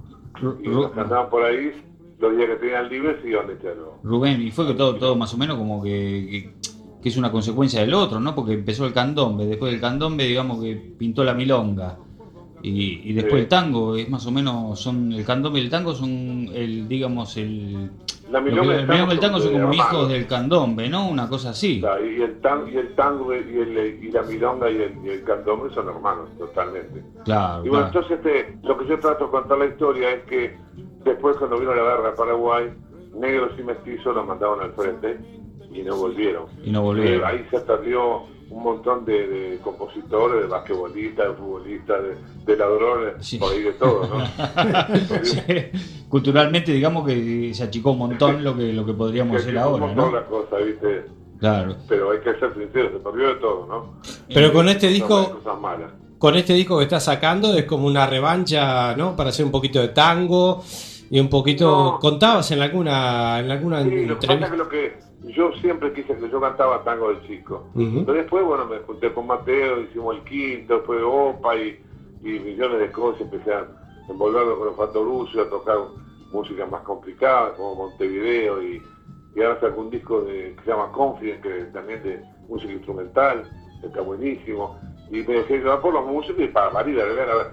Y 0.62 0.68
los 0.68 0.90
que 0.92 1.00
andaban 1.00 1.30
por 1.30 1.44
ahí, 1.44 1.72
los 2.18 2.36
días 2.36 2.48
que 2.48 2.56
tenían 2.56 2.88
libres, 2.88 3.24
iban 3.24 3.46
de 3.46 3.58
chelo. 3.58 3.98
Rubén, 4.02 4.42
y 4.42 4.50
fue 4.50 4.66
que 4.66 4.74
todo, 4.74 4.96
todo 4.96 5.16
más 5.16 5.32
o 5.34 5.36
menos 5.36 5.56
como 5.56 5.82
que, 5.82 5.90
que, 5.90 6.54
que 7.02 7.08
es 7.08 7.16
una 7.16 7.30
consecuencia 7.32 7.80
del 7.80 7.94
otro, 7.94 8.20
¿no? 8.20 8.34
Porque 8.34 8.52
empezó 8.54 8.86
el 8.86 8.92
candombe, 8.92 9.46
después 9.46 9.72
del 9.72 9.80
candombe, 9.80 10.24
digamos 10.24 10.62
que 10.62 10.76
pintó 10.76 11.24
la 11.24 11.34
milonga. 11.34 11.98
Y, 12.62 13.10
y 13.10 13.12
después 13.14 13.42
el 13.42 13.48
tango, 13.48 13.96
es 13.96 14.08
más 14.08 14.26
o 14.26 14.30
menos, 14.30 14.78
son 14.80 15.12
el 15.12 15.24
candombe 15.24 15.60
y 15.60 15.64
el 15.64 15.70
tango 15.70 15.94
son 15.94 16.48
el, 16.54 16.86
digamos, 16.88 17.36
el... 17.36 17.90
La 18.30 18.40
milonga 18.40 18.86
tango 18.86 19.10
el 19.10 19.18
tango 19.18 19.38
son 19.40 19.52
como 19.52 19.64
hermanos. 19.70 19.92
hijos 19.92 20.08
del 20.08 20.26
candombe, 20.28 20.88
¿no? 20.88 21.08
Una 21.08 21.28
cosa 21.28 21.50
así. 21.50 21.82
Y 21.82 22.22
el 22.22 22.40
tango, 22.40 22.68
y 22.68 22.76
el 22.76 22.94
tango 22.94 23.34
y, 23.34 23.38
el, 23.38 24.04
y 24.04 24.10
la 24.12 24.22
milonga 24.22 24.70
y 24.70 24.76
el, 24.76 24.94
y 25.04 25.08
el 25.08 25.24
candombe 25.24 25.74
son 25.74 25.88
hermanos, 25.88 26.28
totalmente. 26.38 27.02
Claro, 27.24 27.66
Y 27.66 27.68
bueno, 27.70 27.90
claro. 27.90 28.06
entonces 28.06 28.18
este, 28.18 28.58
lo 28.62 28.78
que 28.78 28.86
yo 28.86 29.00
trato 29.00 29.24
de 29.24 29.30
contar 29.32 29.58
la 29.58 29.66
historia 29.66 30.12
es 30.12 30.22
que 30.26 30.56
después 31.04 31.36
cuando 31.38 31.58
vino 31.58 31.74
la 31.74 31.82
guerra 31.82 32.10
de 32.10 32.16
Paraguay, 32.16 32.70
negros 33.14 33.50
y 33.58 33.62
mestizos 33.64 34.14
los 34.14 34.24
mandaban 34.26 34.60
al 34.60 34.72
frente 34.74 35.18
y 35.72 35.82
no 35.82 35.96
volvieron. 35.96 36.44
Y 36.64 36.70
no 36.70 36.82
volvieron. 36.82 37.22
Eh, 37.22 37.24
ahí 37.24 37.46
se 37.50 37.58
perdió 37.60 38.22
un 38.50 38.62
montón 38.64 39.04
de, 39.04 39.26
de 39.28 39.58
compositores, 39.58 40.42
de 40.42 40.46
basquetbolistas, 40.48 41.28
de 41.28 41.34
futbolistas, 41.34 42.02
de, 42.02 42.16
de 42.52 42.56
ladrones, 42.58 43.36
por 43.38 43.52
ahí 43.52 43.62
de 43.62 43.72
todo, 43.72 44.06
¿no? 44.08 44.24
Culturalmente, 46.08 46.72
digamos 46.72 47.06
que 47.06 47.52
se 47.54 47.62
achicó 47.62 47.92
un 47.92 47.98
montón 47.98 48.42
lo 48.42 48.56
que, 48.56 48.72
lo 48.72 48.84
que 48.84 48.92
podríamos 48.92 49.36
hacer 49.36 49.56
ahora, 49.58 49.74
un 49.84 49.94
montón 49.94 50.12
¿no? 50.12 50.20
la 50.20 50.26
cosa, 50.26 50.56
¿viste? 50.58 51.06
Claro. 51.38 51.76
Pero 51.88 52.10
hay 52.10 52.18
que 52.20 52.34
ser 52.38 52.52
sincero, 52.54 52.90
se 52.92 52.98
perdió 52.98 53.28
de 53.28 53.34
todo, 53.36 53.66
¿no? 53.66 53.94
Pero 54.32 54.52
con 54.52 54.68
este 54.68 54.88
disco, 54.88 55.40
cosas 55.42 55.60
malas. 55.60 55.92
con 56.18 56.34
este 56.36 56.52
disco 56.54 56.76
que 56.78 56.84
estás 56.84 57.04
sacando 57.04 57.54
es 57.54 57.64
como 57.64 57.86
una 57.86 58.06
revancha, 58.06 58.94
¿no? 58.96 59.16
Para 59.16 59.30
hacer 59.30 59.44
un 59.46 59.52
poquito 59.52 59.80
de 59.80 59.88
tango 59.88 60.62
y 61.10 61.18
un 61.20 61.28
poquito. 61.30 61.98
Contabas 62.00 62.50
en 62.50 62.60
alguna, 62.60 63.38
en 63.40 63.50
alguna 63.50 63.82
Sí, 63.84 64.04
lo 64.06 64.18
que 64.18 64.26
pasa 64.26 64.38
es 64.38 64.42
entrevista. 64.42 64.50
que 64.50 64.56
lo 64.56 64.68
que 64.68 65.09
yo 65.32 65.52
siempre 65.60 65.92
quise 65.92 66.16
que 66.16 66.30
yo 66.30 66.40
cantaba 66.40 66.82
tango 66.84 67.08
del 67.08 67.26
chico. 67.26 67.64
Ujú. 67.74 68.04
Pero 68.06 68.18
después, 68.18 68.44
bueno, 68.44 68.66
me 68.66 68.78
junté 68.78 69.12
con 69.12 69.26
Mateo, 69.26 69.80
hicimos 69.82 70.16
el 70.16 70.24
quinto, 70.24 70.76
después 70.76 71.00
OPA 71.04 71.56
y, 71.56 71.82
y 72.22 72.40
millones 72.40 72.80
de 72.80 72.92
cosas. 72.92 73.22
Empecé 73.22 73.52
a 73.52 73.66
envolverme 74.08 74.54
con 74.54 74.66
los 74.66 74.76
Fantorucio, 74.76 75.42
a 75.42 75.50
tocar 75.50 75.78
música 76.32 76.66
más 76.66 76.82
complicada, 76.82 77.54
como 77.54 77.74
Montevideo. 77.74 78.62
Y, 78.62 78.82
y 79.34 79.42
ahora 79.42 79.60
saco 79.60 79.80
un 79.80 79.90
disco 79.90 80.22
de, 80.22 80.54
que 80.56 80.64
se 80.64 80.70
llama 80.70 80.90
Confident, 80.92 81.42
que 81.42 81.60
es 81.60 81.72
también 81.72 82.02
de 82.02 82.22
música 82.48 82.72
instrumental, 82.72 83.48
que 83.80 83.86
está 83.86 84.00
buenísimo. 84.00 84.78
Y 85.10 85.22
me 85.22 85.34
dejé 85.34 85.58
llevar 85.58 85.80
por 85.80 85.94
los 85.94 86.06
músicos 86.06 86.42
y 86.42 86.48
para 86.48 86.70
parir 86.70 87.00
a 87.00 87.04
ver, 87.04 87.28
a 87.28 87.34
ver. 87.34 87.46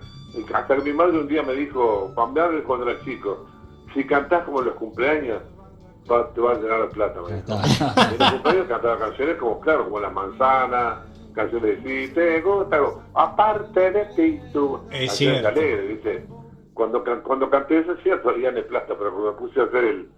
Hasta 0.54 0.76
que 0.76 0.84
mi 0.84 0.94
madre 0.94 1.20
un 1.20 1.28
día 1.28 1.42
me 1.42 1.54
dijo, 1.54 2.12
Pambear 2.16 2.62
cuando 2.64 2.90
era 2.90 3.00
chico, 3.04 3.46
si 3.94 4.06
cantás 4.06 4.44
como 4.44 4.60
en 4.60 4.66
los 4.68 4.76
cumpleaños, 4.76 5.42
va- 6.12 6.34
te 6.34 6.42
vas 6.42 6.58
a 6.58 6.62
llenar 6.62 6.82
de 6.82 6.88
plata. 6.88 7.20
En 7.30 8.20
los 8.20 8.32
cumpleaños 8.32 8.68
cantaba 8.68 9.00
canciones 9.00 9.36
como, 9.38 9.60
claro, 9.60 9.86
como 9.86 10.00
Las 10.00 10.14
Manzanas, 10.14 11.00
canciones 11.34 11.84
de 11.84 12.08
Si 12.08 12.14
te 12.14 12.42
gusta, 12.42 12.82
o 12.82 13.02
aparte 13.14 13.92
de 13.92 14.06
ti, 14.16 14.40
tú. 14.54 14.80
Es 14.92 15.12
cierto. 15.14 15.48
alegres, 15.50 15.88
¿viste? 15.90 16.26
Cuando, 16.74 17.04
can- 17.04 17.22
cuando 17.22 17.50
canté 17.50 17.80
eso 17.80 17.94
es 17.94 18.04
cierto, 18.04 18.36
ya 18.38 18.50
en 18.50 18.68
plata, 18.68 18.94
pero 18.98 19.12
cuando 19.12 19.32
me 19.34 19.38
puse 19.38 19.60
a 19.60 19.64
hacer 19.64 19.84
el, 19.84 20.10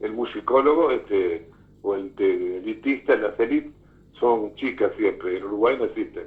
el 0.00 0.12
musicólogo, 0.12 0.90
este, 0.90 1.50
o 1.82 1.94
el 1.94 2.14
de 2.16 2.58
elitista, 2.58 3.14
las 3.16 3.38
elites, 3.38 3.72
son 4.18 4.54
chicas 4.56 4.90
siempre, 4.96 5.36
en 5.38 5.44
Uruguay 5.44 5.76
no 5.78 5.84
existen. 5.84 6.24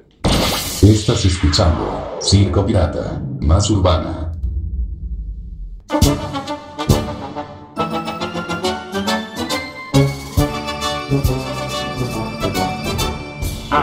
Estás 0.81 1.25
escuchando 1.25 2.17
Circo 2.21 2.65
Pirata, 2.65 3.19
más 3.41 3.69
urbana. 3.71 4.31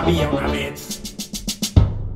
Había 0.03 0.29
una 0.29 0.49
vez 0.49 1.03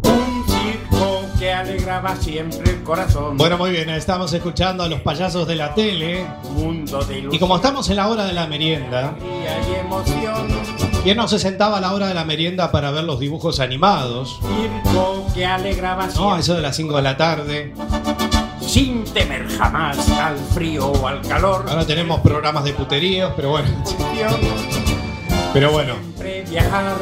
un 0.04 0.44
circo 0.46 1.22
que 1.38 1.52
alegraba 1.52 2.14
siempre 2.16 2.70
el 2.70 2.82
corazón. 2.82 3.36
Bueno, 3.36 3.56
muy 3.56 3.70
bien, 3.70 3.88
estamos 3.90 4.32
escuchando 4.32 4.82
a 4.84 4.88
los 4.88 5.00
payasos 5.00 5.46
de 5.48 5.56
la 5.56 5.74
tele. 5.74 6.26
Mundo 6.54 7.02
de 7.04 7.28
Y 7.30 7.38
como 7.38 7.56
estamos 7.56 7.88
en 7.90 7.96
la 7.96 8.08
hora 8.08 8.24
de 8.24 8.32
la 8.32 8.46
merienda, 8.46 9.14
y 9.20 9.74
emoción. 9.80 10.48
¿quién 11.02 11.16
no 11.16 11.26
se 11.28 11.38
sentaba 11.38 11.78
a 11.78 11.80
la 11.80 11.94
hora 11.94 12.06
de 12.08 12.14
la 12.14 12.24
merienda 12.26 12.70
para 12.70 12.90
ver 12.90 13.04
los 13.04 13.18
dibujos 13.18 13.60
animados? 13.60 14.38
Circo 14.42 15.26
que 15.34 15.46
alegraba 15.46 16.06
No, 16.06 16.12
siempre. 16.12 16.36
a 16.36 16.38
eso 16.40 16.54
de 16.54 16.62
las 16.62 16.76
5 16.76 16.96
de 16.96 17.02
la 17.02 17.16
tarde. 17.16 17.74
Sin 18.60 19.04
temer 19.04 19.48
jamás 19.48 20.08
al 20.10 20.36
frío 20.36 20.86
o 20.88 21.08
al 21.08 21.22
calor. 21.22 21.64
Ahora 21.68 21.86
tenemos 21.86 22.20
programas 22.20 22.62
de 22.64 22.72
puteríos, 22.74 23.32
pero 23.34 23.50
bueno. 23.50 23.68
Pero 25.52 25.72
bueno. 25.72 25.94
Siempre 25.94 26.44
viajar, 26.48 26.94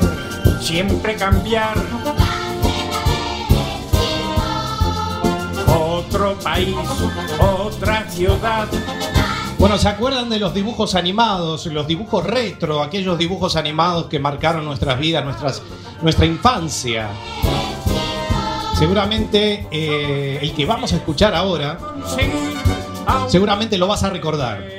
siempre 0.61 1.17
cambiar. 1.17 1.77
Otro 5.67 6.35
país, 6.39 6.77
otra 7.39 8.09
ciudad. 8.11 8.69
Bueno, 9.59 9.77
¿se 9.77 9.89
acuerdan 9.89 10.31
de 10.31 10.39
los 10.39 10.55
dibujos 10.55 10.95
animados, 10.95 11.67
los 11.67 11.87
dibujos 11.87 12.25
retro, 12.25 12.83
aquellos 12.83 13.19
dibujos 13.19 13.57
animados 13.57 14.07
que 14.07 14.21
marcaron 14.21 14.65
nuestras 14.65 14.99
vidas, 15.01 15.25
nuestras, 15.25 15.63
nuestra 16.01 16.27
infancia? 16.27 17.09
Seguramente 18.79 19.67
eh, 19.73 20.39
el 20.41 20.53
que 20.55 20.65
vamos 20.65 20.93
a 20.93 20.97
escuchar 20.97 21.35
ahora, 21.35 21.79
seguramente 23.27 23.77
lo 23.77 23.89
vas 23.89 24.05
a 24.05 24.11
recordar. 24.11 24.78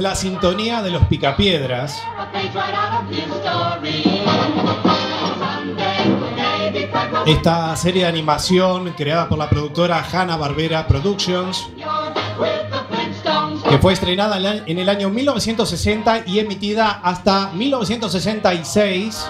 La 0.00 0.14
sintonía 0.14 0.82
de 0.82 0.90
los 0.90 1.04
Picapiedras. 1.06 2.02
Esta 7.26 7.76
serie 7.76 8.02
de 8.02 8.08
animación 8.08 8.92
creada 8.96 9.28
por 9.28 9.38
la 9.38 9.48
productora 9.48 10.02
Hanna 10.02 10.36
Barbera 10.36 10.86
Productions, 10.86 11.68
que 13.68 13.78
fue 13.78 13.92
estrenada 13.92 14.38
en 14.66 14.78
el 14.78 14.88
año 14.88 15.10
1960 15.10 16.24
y 16.26 16.38
emitida 16.38 17.00
hasta 17.02 17.50
1966, 17.52 19.26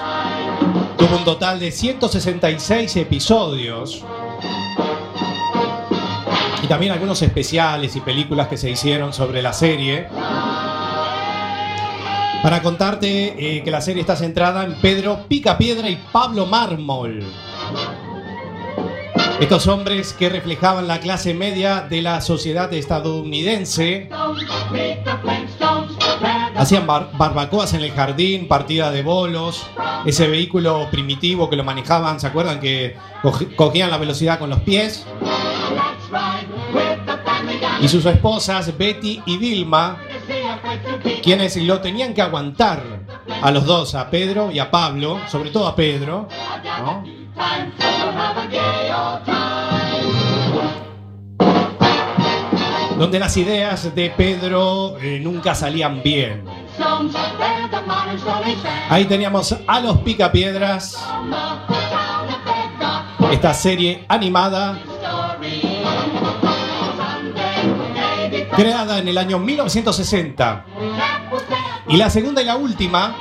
tuvo 0.97 1.17
un 1.17 1.25
total 1.25 1.61
de 1.61 1.71
166 1.71 2.97
episodios. 2.97 4.05
Y 6.63 6.67
también 6.69 6.93
algunos 6.93 7.21
especiales 7.23 7.97
y 7.97 8.01
películas 8.01 8.47
que 8.47 8.57
se 8.57 8.71
hicieron 8.71 9.13
sobre 9.13 9.43
la 9.43 9.53
serie. 9.53 10.09
Para 12.43 12.61
contarte 12.63 13.57
eh, 13.59 13.63
que 13.63 13.71
la 13.71 13.81
serie 13.81 14.01
está 14.01 14.17
centrada 14.17 14.65
en 14.65 14.75
Pedro 14.75 15.27
Picapiedra 15.29 15.89
y 15.89 15.97
Pablo 16.11 16.47
Mármol. 16.47 17.23
Estos 19.41 19.67
hombres 19.69 20.13
que 20.13 20.29
reflejaban 20.29 20.87
la 20.89 21.01
clase 21.01 21.35
media 21.35 21.81
de 21.89 22.03
la 22.03 22.21
sociedad 22.21 22.73
estadounidense 22.73 24.09
hacían 26.57 26.87
bar- 26.87 27.11
barbacoas 27.17 27.75
en 27.75 27.81
el 27.83 27.91
jardín, 27.93 28.47
partida 28.47 28.91
de 28.91 29.03
bolos, 29.03 29.65
ese 30.05 30.29
vehículo 30.29 30.89
primitivo 30.91 31.49
que 31.51 31.57
lo 31.57 31.65
manejaban, 31.65 32.21
¿se 32.21 32.27
acuerdan 32.27 32.61
que 32.61 32.97
cogían 33.57 33.91
la 33.91 33.99
velocidad 33.99 34.39
con 34.39 34.51
los 34.51 34.61
pies? 34.61 35.07
Y 37.81 37.89
sus 37.89 38.05
esposas, 38.07 38.77
Betty 38.79 39.23
y 39.27 39.39
Vilma, 39.39 39.99
quienes 41.23 41.57
lo 41.57 41.81
tenían 41.81 42.15
que 42.15 42.23
aguantar 42.23 42.83
a 43.43 43.51
los 43.51 43.65
dos, 43.65 43.95
a 43.95 44.11
Pedro 44.11 44.51
y 44.51 44.59
a 44.59 44.71
Pablo, 44.71 45.21
sobre 45.29 45.51
todo 45.51 45.67
a 45.67 45.77
Pedro, 45.77 46.29
donde 52.99 53.19
las 53.19 53.37
ideas 53.37 53.95
de 53.95 54.11
Pedro 54.11 54.97
eh, 55.01 55.19
nunca 55.21 55.55
salían 55.55 56.03
bien. 56.03 56.45
Ahí 58.89 59.05
teníamos 59.07 59.57
a 59.67 59.81
los 59.81 59.99
Picapiedras, 59.99 61.05
esta 63.31 63.55
serie 63.55 64.05
animada 64.09 64.79
creada 68.55 68.99
en 68.99 69.09
el 69.09 69.19
año 69.19 69.39
1960. 69.39 70.67
Y 71.89 71.97
la 71.97 72.11
segunda 72.11 72.43
y 72.43 72.45
la 72.45 72.57
última, 72.57 73.17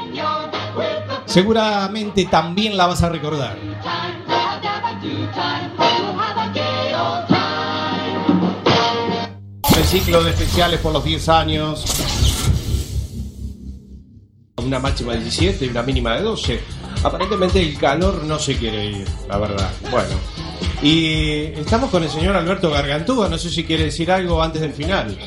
seguramente 1.26 2.26
también 2.26 2.78
la 2.78 2.88
vas 2.88 3.04
a 3.04 3.10
recordar. 3.10 3.58
El 9.76 9.84
ciclo 9.86 10.24
de 10.24 10.30
especiales 10.32 10.80
por 10.80 10.94
los 10.94 11.04
10 11.04 11.30
años. 11.30 11.86
Una 14.58 14.80
máxima 14.80 15.14
de 15.14 15.22
17 15.22 15.66
y 15.66 15.70
una 15.70 15.82
mínima 15.82 16.16
de 16.16 16.22
12. 16.22 16.81
Aparentemente 17.04 17.60
el 17.62 17.78
calor 17.78 18.24
no 18.24 18.38
se 18.40 18.56
quiere 18.58 18.86
ir, 18.86 19.08
la 19.28 19.38
verdad. 19.38 19.72
Bueno. 19.90 20.16
Y 20.84 21.46
estamos 21.56 21.90
con 21.90 22.04
el 22.04 22.10
señor 22.10 22.36
Alberto 22.36 22.70
Gargantúa. 22.72 23.28
No 23.30 23.38
sé 23.38 23.50
si 23.50 23.64
quiere 23.64 23.86
decir 23.86 24.12
algo 24.12 24.42
antes 24.42 24.62
del 24.62 24.74
final. 24.74 25.18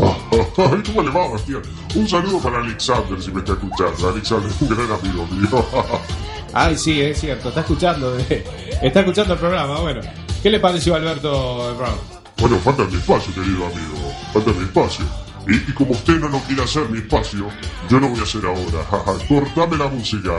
Ay, 0.00 0.82
¿Cómo 0.86 1.02
le 1.02 1.10
va, 1.10 1.28
Bastián? 1.28 1.62
Un 1.94 2.08
saludo 2.08 2.40
para 2.40 2.58
Alexander, 2.58 3.20
si 3.22 3.30
me 3.30 3.40
está 3.40 3.52
escuchando. 3.52 4.08
Alexander 4.08 4.50
es 4.50 4.60
un 4.62 4.68
gran 4.68 4.90
amigo 4.92 5.26
mío. 5.28 5.66
Ay, 6.52 6.76
sí, 6.78 7.00
es 7.00 7.20
cierto. 7.20 7.48
Está 7.48 7.60
escuchando. 7.60 8.16
eh, 8.18 8.44
Está 8.82 9.00
escuchando 9.00 9.34
el 9.34 9.40
programa. 9.40 9.80
Bueno. 9.80 10.00
¿Qué 10.42 10.50
le 10.50 10.60
pareció 10.60 10.94
a 10.94 10.98
Alberto 10.98 11.70
el 11.70 11.76
programa? 11.76 11.98
Bueno, 12.38 12.58
falta 12.58 12.84
mi 12.84 12.96
espacio, 12.96 13.32
querido 13.34 13.64
amigo. 13.66 14.12
Falta 14.32 14.52
mi 14.52 14.64
espacio. 14.64 15.04
Y, 15.48 15.54
y 15.70 15.74
como 15.74 15.92
usted 15.92 16.14
no 16.18 16.28
lo 16.28 16.38
quiere 16.40 16.62
hacer 16.62 16.88
mi 16.88 16.98
espacio, 16.98 17.46
yo 17.88 17.98
lo 18.00 18.08
voy 18.08 18.20
a 18.20 18.22
hacer 18.22 18.42
ahora. 18.44 19.18
Cortame 19.28 19.76
la 19.76 19.88
música. 19.88 20.32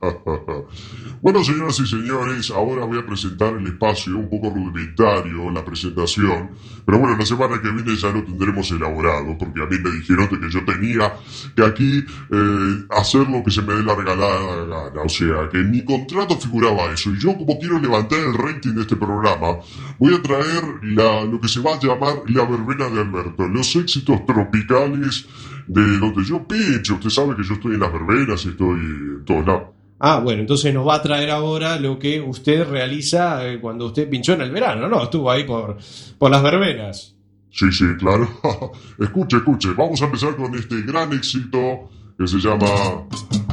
Bueno, 1.22 1.44
señoras 1.44 1.78
y 1.80 1.86
señores, 1.86 2.50
ahora 2.50 2.86
voy 2.86 2.98
a 2.98 3.04
presentar 3.04 3.52
el 3.54 3.66
espacio, 3.66 4.16
un 4.16 4.30
poco 4.30 4.48
rudimentario 4.48 5.50
la 5.50 5.62
presentación, 5.62 6.48
pero 6.86 6.98
bueno, 6.98 7.14
la 7.18 7.26
semana 7.26 7.60
que 7.60 7.70
viene 7.70 7.94
ya 7.94 8.10
lo 8.10 8.24
tendremos 8.24 8.70
elaborado, 8.70 9.36
porque 9.36 9.62
a 9.62 9.66
mí 9.66 9.76
me 9.78 9.90
dijeron 9.90 10.28
que 10.28 10.48
yo 10.48 10.64
tenía 10.64 11.12
que 11.54 11.62
aquí 11.62 12.04
eh, 12.30 12.84
hacer 12.88 13.28
lo 13.28 13.42
que 13.44 13.50
se 13.50 13.60
me 13.60 13.74
dé 13.74 13.82
la 13.82 13.94
regalada 13.94 14.64
gana, 14.64 15.02
o 15.04 15.08
sea, 15.10 15.46
que 15.50 15.58
en 15.58 15.70
mi 15.70 15.84
contrato 15.84 16.38
figuraba 16.38 16.90
eso, 16.90 17.10
y 17.10 17.18
yo 17.18 17.36
como 17.36 17.58
quiero 17.58 17.78
levantar 17.78 18.18
el 18.20 18.32
rating 18.32 18.72
de 18.72 18.80
este 18.80 18.96
programa, 18.96 19.58
voy 19.98 20.14
a 20.14 20.22
traer 20.22 20.64
lo 20.82 21.38
que 21.38 21.48
se 21.48 21.60
va 21.60 21.74
a 21.74 21.78
llamar 21.78 22.22
la 22.28 22.46
verbena 22.46 22.88
de 22.88 23.00
Alberto, 23.00 23.46
los 23.46 23.76
éxitos 23.76 24.24
tropicales 24.24 25.26
de 25.70 25.98
donde 25.98 26.24
yo 26.24 26.46
pincho, 26.48 26.96
usted 26.96 27.10
sabe 27.10 27.36
que 27.36 27.44
yo 27.44 27.54
estoy 27.54 27.74
en 27.74 27.80
las 27.80 27.92
verbenas 27.92 28.44
y 28.44 28.48
estoy 28.48 28.80
en 28.80 29.24
todos 29.24 29.46
lados. 29.46 29.62
Ah, 30.00 30.18
bueno, 30.18 30.40
entonces 30.40 30.74
nos 30.74 30.88
va 30.88 30.96
a 30.96 31.02
traer 31.02 31.30
ahora 31.30 31.78
lo 31.78 31.96
que 31.96 32.20
usted 32.20 32.68
realiza 32.68 33.46
eh, 33.46 33.60
cuando 33.60 33.86
usted 33.86 34.08
pinchó 34.10 34.32
en 34.32 34.40
el 34.40 34.50
verano, 34.50 34.88
¿no? 34.88 35.04
Estuvo 35.04 35.30
ahí 35.30 35.44
por, 35.44 35.76
por 36.18 36.30
las 36.30 36.42
verbenas. 36.42 37.14
Sí, 37.52 37.70
sí, 37.70 37.84
claro. 37.98 38.28
escuche, 38.98 39.36
escuche. 39.36 39.68
Vamos 39.76 40.02
a 40.02 40.06
empezar 40.06 40.34
con 40.34 40.52
este 40.56 40.82
gran 40.82 41.12
éxito 41.12 41.88
que 42.18 42.26
se 42.26 42.38
llama. 42.38 42.66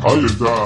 Ahí 0.04 0.26
está. 0.26 0.66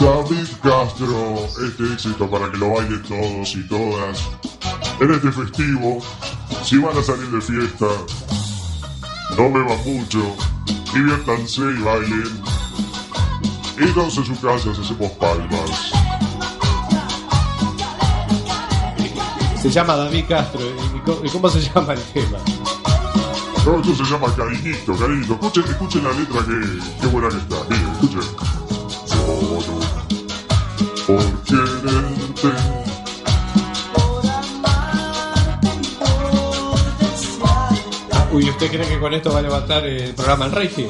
David 0.00 0.48
Castro. 0.60 1.34
Este 1.64 1.92
éxito 1.92 2.28
para 2.28 2.50
que 2.50 2.58
lo 2.58 2.70
bailen 2.70 3.02
todos 3.02 3.54
y 3.54 3.68
todas. 3.68 4.28
En 5.00 5.10
este 5.12 5.30
festivo, 5.30 6.00
si 6.64 6.78
van 6.78 6.96
a 6.96 7.02
salir 7.02 7.28
de 7.28 7.40
fiesta, 7.40 7.86
no 9.36 9.52
beban 9.52 9.78
mucho, 9.84 10.36
diviértanse 10.92 11.62
y 11.62 11.82
bailen. 11.82 12.42
Y 13.78 13.86
todos 13.92 14.16
en 14.18 14.26
sus 14.26 14.38
casas 14.38 14.78
hacemos 14.78 15.10
palmas. 15.12 15.92
Se 19.60 19.70
llama 19.70 19.96
David 19.96 20.24
Castro. 20.28 20.60
¿Y 20.94 21.00
cómo, 21.00 21.24
y 21.24 21.28
cómo 21.28 21.48
se 21.48 21.60
llama 21.60 21.92
el 21.94 22.02
tema? 22.12 22.38
No, 23.66 23.78
esto 23.78 24.04
se 24.04 24.10
llama 24.10 24.34
cariñito, 24.34 24.96
cariñito. 24.96 25.34
Escuchen, 25.34 25.64
escuchen 25.64 26.04
la 26.04 26.12
letra 26.12 26.40
que, 26.46 27.00
qué 27.00 27.06
buena 27.08 27.28
que 27.28 27.36
está. 27.36 27.56
Miren, 27.68 27.88
escuchen. 27.92 28.22
Solo 29.06 29.60
por 31.06 31.42
quererte. 31.44 32.89
Uy, 38.32 38.48
¿usted 38.48 38.70
cree 38.70 38.86
que 38.86 39.00
con 39.00 39.12
esto 39.12 39.32
va 39.32 39.40
a 39.40 39.42
levantar 39.42 39.84
el 39.84 40.14
programa 40.14 40.46
en 40.46 40.52
rating? 40.52 40.88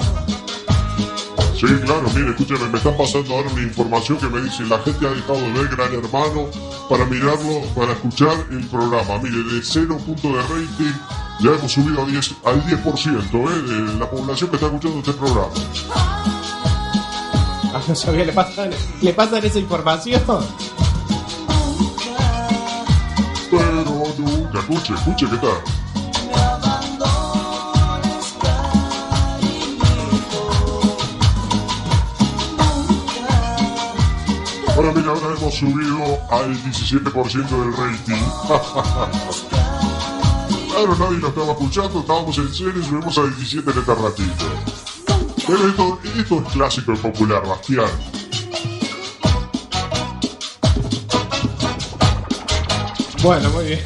Sí, 1.59 1.67
claro, 1.85 2.03
mire, 2.15 2.31
escúcheme, 2.31 2.69
me 2.69 2.79
están 2.79 2.97
pasando 2.97 3.35
ahora 3.35 3.51
una 3.51 3.63
información 3.63 4.19
que 4.19 4.27
me 4.29 4.41
dice 4.43 4.65
la 4.65 4.79
gente 4.81 5.07
ha 5.07 5.11
dejado 5.11 5.41
de 5.41 5.51
ver 5.53 5.69
Gran 5.69 5.93
Hermano 5.93 6.49
para 6.89 7.05
mirarlo, 7.07 7.61
para 7.75 7.93
escuchar 7.93 8.35
el 8.51 8.67
programa. 8.67 9.19
Mire, 9.23 9.43
de 9.55 9.61
cero 9.63 9.99
punto 10.05 10.29
de 10.29 10.43
rating 10.43 10.93
ya 11.41 11.51
hemos 11.51 11.73
subido 11.73 12.03
a 12.03 12.07
10, 12.07 12.35
al 12.45 12.63
10% 12.65 13.33
¿eh? 13.33 13.93
de 13.93 13.99
la 13.99 14.11
población 14.11 14.51
que 14.51 14.57
está 14.57 14.67
escuchando 14.67 14.99
este 14.99 15.13
programa. 15.13 15.53
Ah, 17.73 17.81
no 17.87 17.95
sabía, 17.95 18.25
¿le 18.25 18.33
pasan, 18.33 18.71
¿le 19.01 19.15
pasan 19.15 19.45
esa 19.45 19.61
información? 19.61 20.21
Pero 23.49 23.85
nunca, 24.19 24.59
escuche, 24.59 24.93
escuche, 24.95 25.27
¿qué 25.31 25.37
tal? 25.37 25.90
Ahora 34.81 34.95
mira, 34.95 35.11
ahora 35.11 35.35
hemos 35.39 35.55
subido 35.55 36.19
al 36.31 36.57
17% 36.57 37.49
del 37.51 37.77
rating. 37.77 38.23
claro, 40.71 40.97
nadie 40.99 41.19
lo 41.19 41.29
estaba 41.29 41.53
escuchando, 41.53 42.01
estábamos 42.01 42.39
en 42.39 42.55
serio 42.55 42.81
y 42.81 42.85
subimos 42.85 43.19
al 43.19 43.37
17 43.37 43.73
en 43.73 43.79
este 43.79 43.95
ratito. 43.95 44.47
Pero 45.47 45.69
esto, 45.69 45.99
esto 46.17 46.41
es 46.41 46.49
clásico 46.55 46.95
y 46.95 46.97
popular, 46.97 47.47
Bastián. 47.47 47.91
Bueno, 53.23 53.51
muy 53.51 53.67
bien. 53.67 53.85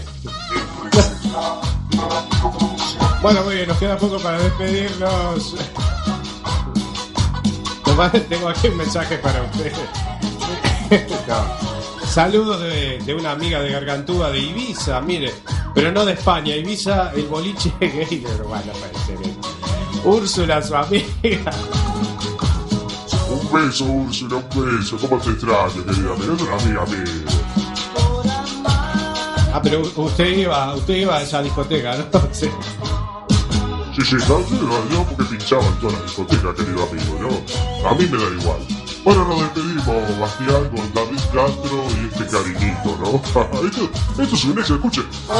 Bueno, 3.20 3.42
muy 3.42 3.56
bien, 3.56 3.66
nos 3.66 3.78
queda 3.78 3.98
poco 3.98 4.20
para 4.20 4.38
despedirnos. 4.38 5.56
Tengo 8.28 8.48
aquí 8.48 8.68
un 8.68 8.76
mensaje 8.76 9.18
para 9.18 9.42
usted. 9.42 9.72
No. 11.28 11.74
Saludos 12.06 12.60
de, 12.60 12.98
de 13.04 13.14
una 13.14 13.32
amiga 13.32 13.60
de 13.60 13.72
Gargantúa 13.72 14.30
de 14.30 14.38
Ibiza, 14.38 15.00
mire, 15.00 15.34
pero 15.74 15.90
no 15.90 16.04
de 16.04 16.12
España, 16.12 16.54
Ibiza, 16.54 17.12
el 17.14 17.26
boliche 17.26 17.72
gay, 17.80 18.22
pero 18.24 18.44
bueno, 18.48 18.72
puede 18.72 18.94
ser. 19.06 19.26
eh. 19.26 19.34
Úrsula, 20.04 20.62
su 20.62 20.76
amiga. 20.76 21.50
Un 23.30 23.52
beso, 23.52 23.84
Úrsula, 23.86 24.36
un 24.36 24.78
beso. 24.78 24.96
¿Cómo 24.98 25.18
te 25.20 25.30
extraño, 25.30 25.84
querida? 25.84 26.14
Pero 26.18 26.34
es 26.34 26.42
una 26.42 26.54
amiga 26.56 26.84
mía. 26.86 27.04
Ah, 29.52 29.60
pero 29.62 29.82
usted 29.96 30.36
iba, 30.38 30.74
usted 30.74 30.94
iba 30.96 31.16
a 31.16 31.22
esa 31.22 31.42
discoteca, 31.42 31.96
¿no? 31.96 32.04
Sí. 32.32 32.48
Sí, 33.96 34.02
sí, 34.04 34.16
no, 34.28 34.38
sí, 34.42 34.58
yo 34.90 35.04
porque 35.04 35.22
pinchaba 35.36 35.64
en 35.64 35.74
todas 35.76 35.92
las 35.94 36.02
discotecas, 36.02 36.54
querido 36.56 36.82
amigo, 36.82 37.16
¿no? 37.20 37.88
A 37.88 37.94
mí 37.94 38.06
me 38.10 38.18
da 38.18 38.42
igual. 38.42 38.58
Bueno, 39.04 39.26
nos 39.28 39.38
despedimos, 39.38 40.18
Bastián, 40.18 40.70
con 40.70 40.94
David 40.94 41.20
Castro 41.30 41.84
y 41.90 42.06
este 42.06 42.26
cariñito, 42.26 42.96
¿no? 42.98 43.16
esto, 43.68 43.90
esto 44.22 44.34
es 44.34 44.44
un 44.44 44.58
éxito, 44.58 44.74
escuche. 44.76 45.02